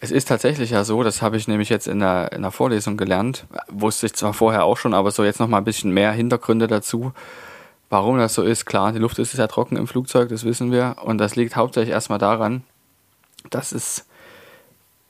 [0.00, 2.96] Es ist tatsächlich ja so, das habe ich nämlich jetzt in der, in der Vorlesung
[2.96, 6.66] gelernt, wusste ich zwar vorher auch schon, aber so jetzt nochmal ein bisschen mehr Hintergründe
[6.66, 7.12] dazu,
[7.92, 8.64] warum das so ist.
[8.64, 10.96] Klar, die Luft ist sehr trocken im Flugzeug, das wissen wir.
[11.02, 12.64] Und das liegt hauptsächlich erstmal daran,
[13.50, 14.06] dass es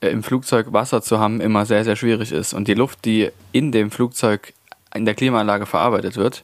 [0.01, 2.53] äh, im Flugzeug Wasser zu haben immer sehr, sehr schwierig ist.
[2.53, 4.53] Und die Luft, die in dem Flugzeug
[4.93, 6.43] in der Klimaanlage verarbeitet wird,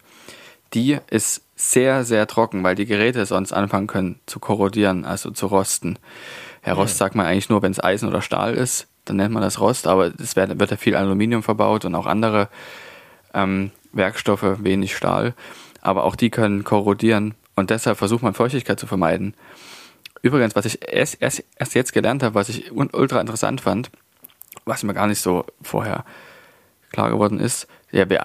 [0.74, 5.46] die ist sehr, sehr trocken, weil die Geräte sonst anfangen können zu korrodieren, also zu
[5.46, 5.98] rosten.
[6.64, 9.42] Ja, Rost sagt man eigentlich nur, wenn es Eisen oder Stahl ist, dann nennt man
[9.42, 12.48] das Rost, aber es wird, wird ja viel Aluminium verbaut und auch andere
[13.34, 15.34] ähm, Werkstoffe, wenig Stahl.
[15.88, 19.32] Aber auch die können korrodieren und deshalb versucht man Feuchtigkeit zu vermeiden.
[20.20, 23.90] Übrigens, was ich erst, erst, erst jetzt gelernt habe, was ich ultra interessant fand,
[24.66, 26.04] was mir gar nicht so vorher
[26.92, 28.24] klar geworden ist, ja, wir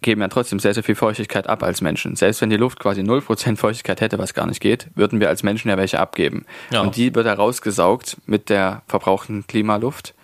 [0.00, 2.16] geben ja trotzdem sehr, sehr viel Feuchtigkeit ab als Menschen.
[2.16, 5.42] Selbst wenn die Luft quasi 0% Feuchtigkeit hätte, was gar nicht geht, würden wir als
[5.42, 6.46] Menschen ja welche abgeben.
[6.70, 6.80] Ja.
[6.80, 10.14] Und die wird herausgesaugt mit der verbrauchten Klimaluft,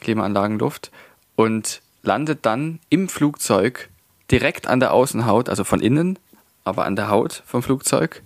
[0.00, 0.90] Klimaanlagenluft
[1.36, 3.90] und landet dann im Flugzeug
[4.30, 6.18] direkt an der Außenhaut, also von innen,
[6.64, 8.22] aber an der Haut vom Flugzeug.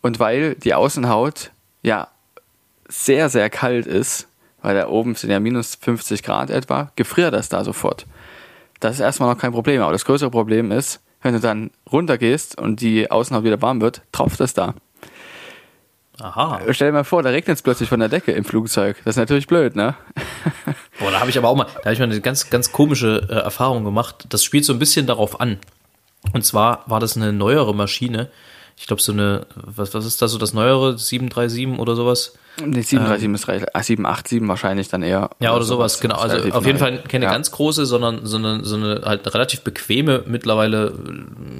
[0.00, 1.52] Und weil die Außenhaut
[1.82, 2.08] ja
[2.88, 4.28] sehr, sehr kalt ist,
[4.62, 8.06] weil da oben sind ja minus 50 Grad etwa, gefriert das da sofort.
[8.80, 9.80] Das ist erstmal noch kein Problem.
[9.80, 14.02] Aber das größere Problem ist, wenn du dann runtergehst und die Außenhaut wieder warm wird,
[14.10, 14.74] tropft es da.
[16.20, 16.60] Aha.
[16.70, 18.96] Stell dir mal vor, da regnet es plötzlich von der Decke im Flugzeug.
[19.04, 19.94] Das ist natürlich blöd, ne?
[21.02, 23.26] Boah, da habe ich aber auch mal, da habe ich mal eine ganz, ganz komische
[23.28, 24.26] äh, Erfahrung gemacht.
[24.28, 25.58] Das spielt so ein bisschen darauf an.
[26.32, 28.30] Und zwar war das eine neuere Maschine,
[28.76, 32.34] ich glaube, so eine, was, was ist da so das neuere, 737 oder sowas?
[32.58, 35.30] Nee, 737 ähm, ist recht, ah, 787 wahrscheinlich dann eher.
[35.40, 36.16] Ja, oder sowas, sowas genau.
[36.16, 37.30] Also auf jeden Fall keine ja.
[37.30, 40.94] ganz große, sondern so eine, so eine halt relativ bequeme mittlerweile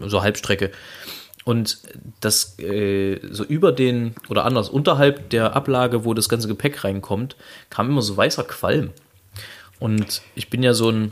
[0.07, 0.71] so Halbstrecke.
[1.45, 1.79] Und
[2.21, 7.37] das äh, so über den, oder anders, unterhalb der Ablage, wo das ganze Gepäck reinkommt,
[7.69, 8.91] kam immer so weißer Qualm.
[9.83, 11.11] Und ich bin ja so ein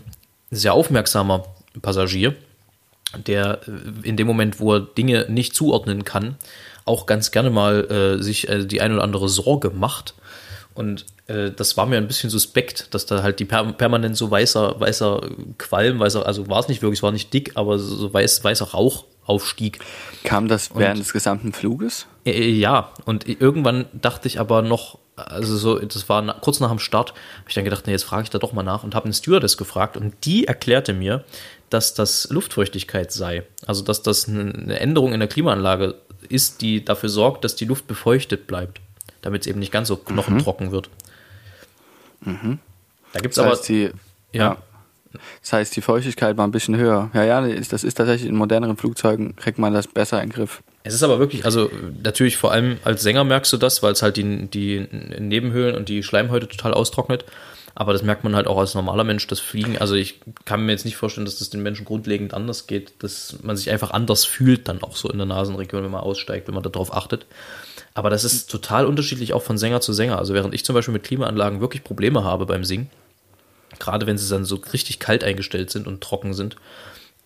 [0.52, 1.44] sehr aufmerksamer
[1.82, 2.36] Passagier,
[3.26, 6.36] der äh, in dem Moment, wo er Dinge nicht zuordnen kann,
[6.84, 10.14] auch ganz gerne mal äh, sich äh, die ein oder andere Sorge macht.
[10.72, 14.30] Und äh, das war mir ein bisschen suspekt, dass da halt die per permanent so
[14.30, 15.20] weißer, weißer
[15.58, 18.66] Qualm, weißer, also war es nicht wirklich, es war nicht dick, aber so weiß, weißer
[18.66, 19.80] Rauch aufstieg.
[20.22, 22.06] Kam das während und, des gesamten Fluges?
[22.24, 26.60] Äh, äh, ja, und irgendwann dachte ich aber noch, also so, das war na, kurz
[26.60, 28.84] nach dem Start, habe ich dann gedacht, nee, jetzt frage ich da doch mal nach
[28.84, 31.24] und habe einen Stewardess gefragt und die erklärte mir,
[31.68, 33.44] dass das Luftfeuchtigkeit sei.
[33.66, 35.94] Also dass das eine Änderung in der Klimaanlage
[36.28, 38.80] ist, die dafür sorgt, dass die Luft befeuchtet bleibt,
[39.22, 40.72] damit es eben nicht ganz so knochentrocken mhm.
[40.72, 40.90] wird.
[42.22, 42.58] Mhm.
[43.12, 43.50] Da gibt es aber.
[43.50, 43.90] Heißt die,
[44.32, 44.44] ja.
[44.44, 44.56] ja.
[45.42, 47.10] Das heißt, die Feuchtigkeit war ein bisschen höher.
[47.14, 50.62] Ja, ja, das ist tatsächlich in moderneren Flugzeugen, kriegt man das besser in den Griff.
[50.82, 51.70] Es ist aber wirklich, also
[52.02, 54.86] natürlich vor allem als Sänger merkst du das, weil es halt die, die
[55.18, 57.24] Nebenhöhlen und die Schleimhäute total austrocknet.
[57.74, 59.78] Aber das merkt man halt auch als normaler Mensch, das Fliegen.
[59.78, 63.36] Also ich kann mir jetzt nicht vorstellen, dass das den Menschen grundlegend anders geht, dass
[63.42, 66.54] man sich einfach anders fühlt, dann auch so in der Nasenregion, wenn man aussteigt, wenn
[66.54, 67.26] man darauf achtet.
[67.94, 70.18] Aber das ist total unterschiedlich auch von Sänger zu Sänger.
[70.18, 72.90] Also während ich zum Beispiel mit Klimaanlagen wirklich Probleme habe beim Singen,
[73.78, 76.56] gerade wenn sie dann so richtig kalt eingestellt sind und trocken sind,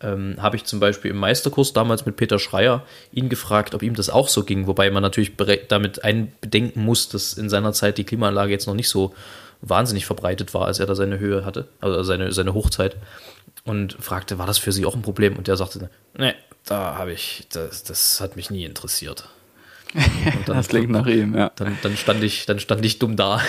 [0.04, 3.94] ähm, habe ich zum Beispiel im Meisterkurs damals mit Peter Schreier ihn gefragt, ob ihm
[3.94, 5.32] das auch so ging, wobei man natürlich
[5.68, 9.14] damit einbedenken muss, dass in seiner Zeit die Klimaanlage jetzt noch nicht so
[9.62, 12.96] wahnsinnig verbreitet war, als er da seine Höhe hatte, also seine, seine Hochzeit.
[13.64, 15.36] Und fragte, war das für Sie auch ein Problem?
[15.36, 15.88] Und der sagte,
[16.18, 16.34] nee,
[16.66, 19.28] da habe ich, das, das hat mich nie interessiert.
[20.46, 21.50] Dann, das klingt nach ihm, ja.
[21.54, 23.40] Dann, dann, stand ich, dann stand ich dumm da.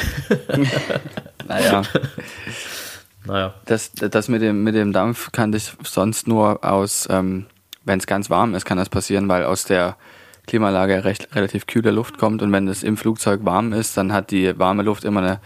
[1.48, 1.82] naja.
[3.26, 3.54] Naja.
[3.66, 7.46] Das, das mit, dem, mit dem Dampf kann ich sonst nur aus, ähm,
[7.84, 9.98] wenn es ganz warm ist, kann das passieren, weil aus der
[10.48, 14.32] Klimaanlage recht, relativ kühle Luft kommt und wenn es im Flugzeug warm ist, dann hat
[14.32, 15.40] die warme Luft immer eine,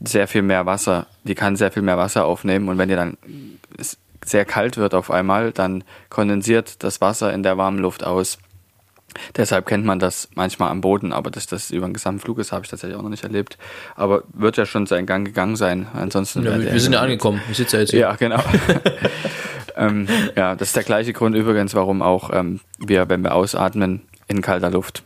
[0.00, 1.06] sehr viel mehr Wasser.
[1.24, 3.16] Die kann sehr viel mehr Wasser aufnehmen und wenn die dann
[4.24, 8.38] sehr kalt wird auf einmal, dann kondensiert das Wasser in der warmen Luft aus.
[9.36, 12.52] Deshalb kennt man das manchmal am Boden, aber dass das über den gesamten Flug ist,
[12.52, 13.58] habe ich tatsächlich auch noch nicht erlebt.
[13.96, 15.86] Aber wird ja schon seinen Gang gegangen sein.
[15.92, 16.44] Ansonsten.
[16.44, 17.40] Ja, wir sind ja angekommen.
[17.50, 18.00] Ich sitze ja jetzt hier.
[18.00, 18.42] Ja, genau.
[19.76, 24.02] ähm, ja, das ist der gleiche Grund übrigens, warum auch ähm, wir, wenn wir ausatmen,
[24.28, 25.02] in kalter Luft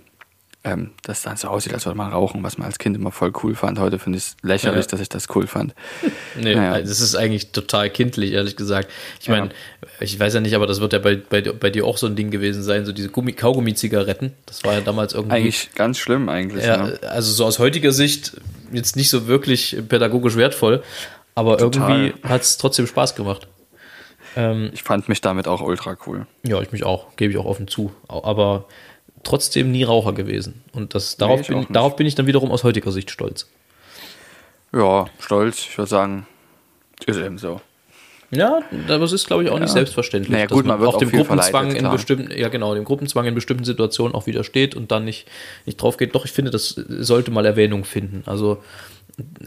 [0.69, 3.33] ähm, das dann so aussieht, als würde man rauchen, was man als Kind immer voll
[3.43, 3.79] cool fand.
[3.79, 4.91] Heute finde ich es lächerlich, ja.
[4.91, 5.75] dass ich das cool fand.
[6.37, 6.81] nee, naja.
[6.81, 8.91] das ist eigentlich total kindlich, ehrlich gesagt.
[9.21, 9.89] Ich meine, ja.
[10.01, 12.16] ich weiß ja nicht, aber das wird ja bei, bei, bei dir auch so ein
[12.16, 14.33] Ding gewesen sein, so diese Kaugummi-Zigaretten.
[14.47, 15.37] Das war ja damals irgendwie.
[15.37, 16.64] Eigentlich ganz schlimm, eigentlich.
[16.64, 16.99] Ja, ne?
[17.03, 18.41] also so aus heutiger Sicht
[18.73, 20.83] jetzt nicht so wirklich pädagogisch wertvoll,
[21.35, 22.05] aber total.
[22.05, 23.49] irgendwie hat es trotzdem Spaß gemacht.
[24.37, 26.27] Ähm, ich fand mich damit auch ultra cool.
[26.47, 27.93] Ja, ich mich auch, gebe ich auch offen zu.
[28.09, 28.66] Aber
[29.23, 30.62] trotzdem nie Raucher gewesen.
[30.73, 33.49] Und das, darauf, nee, bin, darauf bin ich dann wiederum aus heutiger Sicht stolz.
[34.73, 36.27] Ja, stolz, ich würde sagen,
[37.07, 37.61] ist eben so.
[38.31, 39.61] Ja, aber es ist, glaube ich, auch ja.
[39.61, 40.31] nicht selbstverständlich.
[40.31, 43.64] Naja, gut, man wird auch dem Gruppenzwang in bestimmten, ja genau, dem Gruppenzwang in bestimmten
[43.64, 45.27] Situationen auch widersteht und dann nicht,
[45.64, 46.14] nicht drauf geht.
[46.14, 48.23] Doch, ich finde, das sollte mal Erwähnung finden.
[48.27, 48.62] Also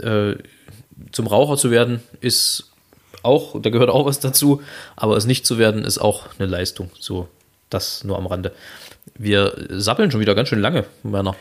[0.01, 0.33] äh,
[1.11, 2.71] zum Raucher zu werden, ist
[3.21, 4.63] auch, da gehört auch was dazu,
[4.95, 6.89] aber es nicht zu werden, ist auch eine Leistung.
[6.99, 7.27] So,
[7.69, 8.51] das nur am Rande.
[9.17, 11.35] Wir sappeln schon wieder ganz schön lange, Werner.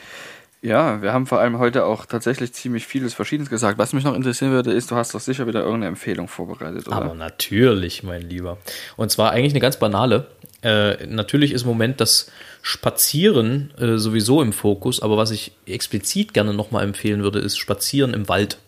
[0.62, 3.78] Ja, wir haben vor allem heute auch tatsächlich ziemlich vieles Verschiedenes gesagt.
[3.78, 6.96] Was mich noch interessieren würde, ist, du hast doch sicher wieder irgendeine Empfehlung vorbereitet, oder?
[6.96, 8.58] Aber natürlich, mein Lieber.
[8.96, 10.26] Und zwar eigentlich eine ganz banale.
[10.62, 16.34] Äh, natürlich ist im Moment das Spazieren äh, sowieso im Fokus, aber was ich explizit
[16.34, 18.58] gerne nochmal empfehlen würde, ist Spazieren im Wald.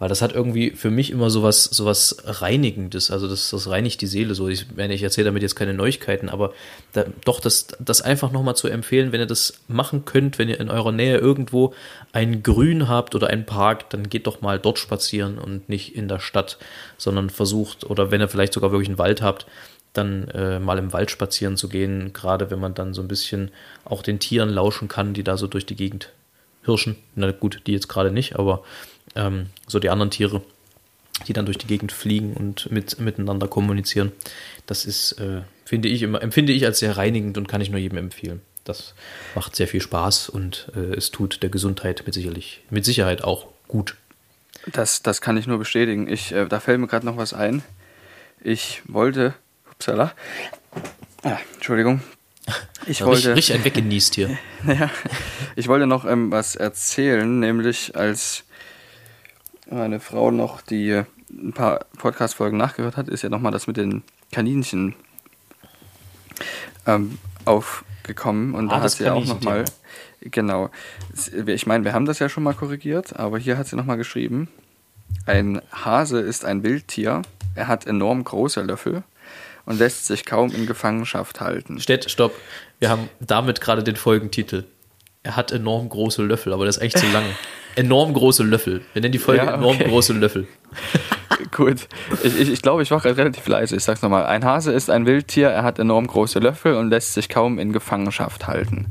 [0.00, 3.10] Weil das hat irgendwie für mich immer sowas, sowas Reinigendes.
[3.10, 4.48] Also das, das reinigt die Seele so.
[4.48, 6.54] Ich meine, ich erzähle damit jetzt keine Neuigkeiten, aber
[6.94, 10.58] da, doch das, das einfach nochmal zu empfehlen, wenn ihr das machen könnt, wenn ihr
[10.58, 11.74] in eurer Nähe irgendwo
[12.12, 16.08] ein Grün habt oder einen Park, dann geht doch mal dort spazieren und nicht in
[16.08, 16.56] der Stadt,
[16.96, 19.46] sondern versucht, oder wenn ihr vielleicht sogar wirklich einen Wald habt,
[19.92, 23.50] dann äh, mal im Wald spazieren zu gehen, gerade wenn man dann so ein bisschen
[23.84, 26.10] auch den Tieren lauschen kann, die da so durch die Gegend
[26.64, 26.96] hirschen.
[27.14, 28.62] Na gut, die jetzt gerade nicht, aber
[29.14, 30.42] ähm, so die anderen Tiere,
[31.26, 34.12] die dann durch die Gegend fliegen und mit, miteinander kommunizieren.
[34.66, 37.80] Das ist, äh, finde ich immer, empfinde ich als sehr reinigend und kann ich nur
[37.80, 38.40] jedem empfehlen.
[38.64, 38.94] Das
[39.34, 43.48] macht sehr viel Spaß und äh, es tut der Gesundheit mit, sicherlich, mit Sicherheit auch
[43.68, 43.96] gut.
[44.72, 46.08] Das, das kann ich nur bestätigen.
[46.08, 47.62] Ich, äh, da fällt mir gerade noch was ein.
[48.42, 49.34] Ich wollte,
[49.70, 50.12] upsala,
[51.22, 52.02] ah, Entschuldigung,
[52.86, 54.38] Ich wollte, Richtig, richtig ein weggenießt hier.
[54.66, 54.90] ja,
[55.56, 58.44] ich wollte noch ähm, was erzählen, nämlich als
[59.70, 63.76] meine Frau noch die äh, ein paar Podcast-Folgen nachgehört hat, ist ja nochmal das mit
[63.76, 64.02] den
[64.32, 64.94] Kaninchen
[66.86, 68.54] ähm, aufgekommen.
[68.54, 69.50] Und Ah, da hat sie auch Kaninchenthema.
[69.56, 69.64] nochmal,
[70.22, 70.70] genau,
[71.46, 74.48] ich meine, wir haben das ja schon mal korrigiert, aber hier hat sie nochmal geschrieben,
[75.26, 77.22] ein Hase ist ein Wildtier,
[77.54, 79.02] er hat enorm große Löffel
[79.66, 81.80] und lässt sich kaum in Gefangenschaft halten.
[81.80, 82.32] Stett, stopp.
[82.78, 84.64] Wir haben damit gerade den Folgentitel.
[85.22, 87.24] Er hat enorm große Löffel, aber das ist echt zu lang.
[87.76, 88.82] enorm große Löffel.
[88.92, 89.88] Wir nennen die Folge Ja, enorm okay.
[89.88, 90.46] große Löffel.
[91.52, 91.88] Gut.
[92.22, 93.76] Ich, ich, ich glaube, ich war gerade relativ leise.
[93.76, 94.26] Ich sag's nochmal.
[94.26, 97.72] Ein Hase ist ein Wildtier, er hat enorm große Löffel und lässt sich kaum in
[97.72, 98.90] Gefangenschaft halten.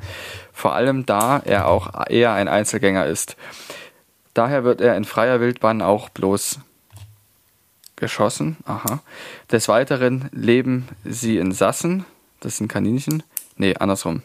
[0.54, 3.36] Vor allem da er auch eher ein Einzelgänger ist.
[4.34, 6.60] Daher wird er in freier Wildbahn auch bloß
[7.96, 8.58] geschossen.
[8.66, 9.00] Aha.
[9.52, 12.06] Des Weiteren leben sie in Sassen.
[12.40, 13.24] Das sind Kaninchen.
[13.58, 14.24] Nee, andersrum.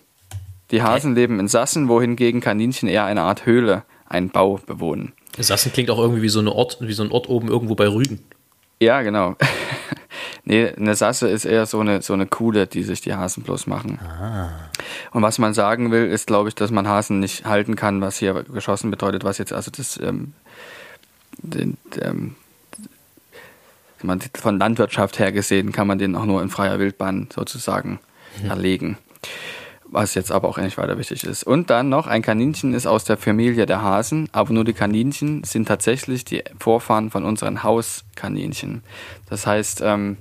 [0.71, 5.13] Die Hasen leben in Sassen, wohingegen Kaninchen eher eine Art Höhle, einen Bau bewohnen.
[5.39, 7.89] Sassen klingt auch irgendwie wie so, eine Ort, wie so ein Ort oben irgendwo bei
[7.89, 8.21] Rügen.
[8.81, 9.37] Ja, genau.
[10.45, 13.67] nee, eine Sasse ist eher so eine, so eine Kuhle, die sich die Hasen bloß
[13.67, 13.99] machen.
[15.13, 18.19] Und was man sagen will, ist, glaube ich, dass man Hasen nicht halten kann, was
[18.19, 20.35] hier geschossen bedeutet, was jetzt also das ähm,
[21.39, 22.37] den, ähm,
[24.03, 28.01] man, von Landwirtschaft her gesehen, kann man den auch nur in freier Wildbahn sozusagen
[28.49, 28.99] erlegen.
[29.95, 31.45] Was jetzt aber auch nicht weiter wichtig ist.
[31.45, 35.45] Und dann noch, ein Kaninchen ist aus der Familie der Hasen, aber nur die Kaninchen
[35.45, 38.83] sind tatsächlich die Vorfahren von unseren Hauskaninchen.
[39.31, 40.17] Das heißt, ähm,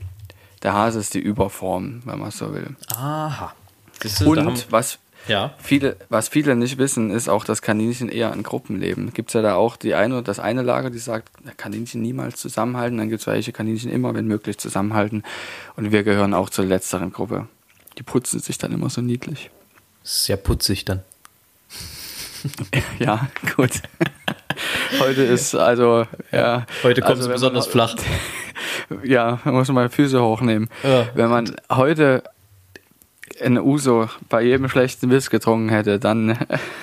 [0.62, 2.76] der Hase ist die Überform, wenn man so will.
[2.96, 3.56] Aha.
[4.00, 5.56] Du, Und was ja.
[5.58, 9.12] viele, was viele nicht wissen, ist auch, dass Kaninchen eher in Gruppen leben.
[9.12, 13.00] Gibt es ja da auch die eine, das eine Lager, die sagt, Kaninchen niemals zusammenhalten.
[13.00, 15.24] Dann gibt es welche Kaninchen immer, wenn möglich, zusammenhalten.
[15.76, 17.48] Und wir gehören auch zur letzteren Gruppe.
[17.98, 19.50] Die putzen sich dann immer so niedlich.
[20.04, 21.02] Sehr putzig dann.
[23.00, 23.72] Ja, gut.
[25.00, 26.66] Heute ist also, ja.
[26.84, 27.96] Heute kommt also, es wenn man- besonders flach.
[29.04, 30.70] Ja, man muss mal Füße hochnehmen.
[30.84, 31.08] Ja.
[31.16, 32.24] Wenn man heute
[33.42, 36.38] eine Uso bei jedem schlechten Biss getrunken hätte, dann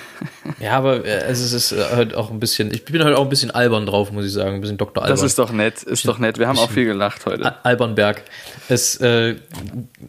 [0.59, 3.29] Ja, aber äh, es ist- ist halt auch ein bisschen, ich bin halt auch ein
[3.29, 4.55] bisschen albern drauf, muss ich sagen.
[4.55, 5.03] Ein bisschen Dr.
[5.03, 5.15] Albern.
[5.15, 6.39] das ist doch nett, ist doch nett.
[6.39, 7.45] Wir haben auch viel gelacht heute.
[7.45, 8.23] Al- Albernberg.
[8.67, 9.35] Es, äh,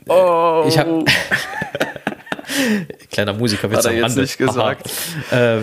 [0.08, 0.88] Oh, ich hab-
[3.10, 4.90] kleiner Musikerwitz Hat er jetzt nicht gesagt.
[5.30, 5.58] Äh,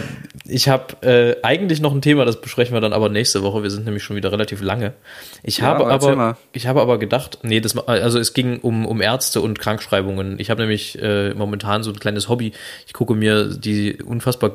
[0.46, 3.62] ich habe äh, eigentlich noch ein Thema, das besprechen wir dann aber nächste Woche.
[3.64, 4.94] Wir sind nämlich schon wieder relativ lange.
[5.44, 8.86] Ich Ja, habe aber aber, ich habe aber gedacht, nee, das, also es ging um,
[8.86, 10.40] um Ärzte und Krankschreibungen.
[10.40, 12.52] Ich habe nämlich äh, momentan so ein kleines Hobby.
[12.88, 14.52] Ich gucke mir die unfassbar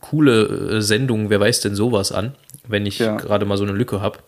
[0.00, 2.34] coole äh, Sendung Wer weiß denn sowas an,
[2.66, 3.16] wenn ich Ja.
[3.16, 4.18] gerade mal so eine Lücke habe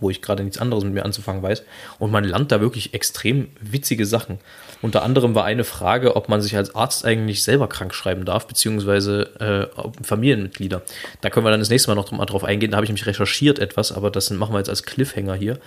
[0.00, 1.62] wo ich gerade nichts anderes mit mir anzufangen weiß.
[1.98, 4.38] Und man lernt da wirklich extrem witzige Sachen.
[4.82, 8.46] Unter anderem war eine Frage, ob man sich als Arzt eigentlich selber krank schreiben darf,
[8.46, 10.82] beziehungsweise äh, Familienmitglieder.
[11.20, 12.72] Da können wir dann das nächste Mal noch mal drauf eingehen.
[12.72, 15.58] Da habe ich mich recherchiert etwas, aber das machen wir jetzt als Cliffhanger hier.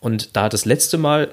[0.00, 1.28] Und da das letzte Mal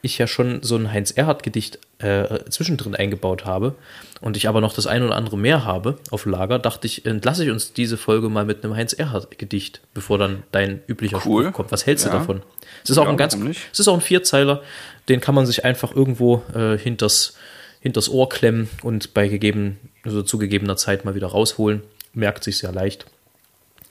[0.00, 3.74] ich ja schon so ein Heinz-Erhardt-Gedicht äh, zwischendrin eingebaut habe
[4.20, 7.44] und ich aber noch das ein oder andere mehr habe auf Lager, dachte ich, entlasse
[7.44, 11.44] ich uns diese Folge mal mit einem Heinz-Erhardt-Gedicht, bevor dann dein üblicher Cool.
[11.44, 11.72] Spruch kommt.
[11.72, 12.14] Was hältst du Ja.
[12.18, 12.42] davon?
[12.84, 13.34] Es ist auch Ja, ein ganz,
[13.72, 14.62] es ist auch ein Vierzeiler,
[15.08, 17.34] den kann man sich einfach irgendwo äh, hinters,
[17.80, 21.82] hinters Ohr klemmen und bei gegeben, also zu gegebener Zeit mal wieder rausholen.
[22.12, 23.06] Merkt sich sehr leicht.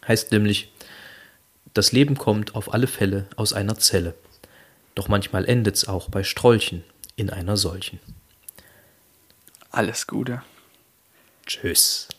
[0.08, 0.72] Heißt nämlich,
[1.74, 4.14] das Leben kommt auf alle Fälle aus einer Zelle.
[4.98, 6.84] Doch manchmal endet's auch bei Strolchen
[7.16, 8.00] in einer solchen.
[9.70, 10.42] alles Gute.
[11.46, 12.10] Tschüss.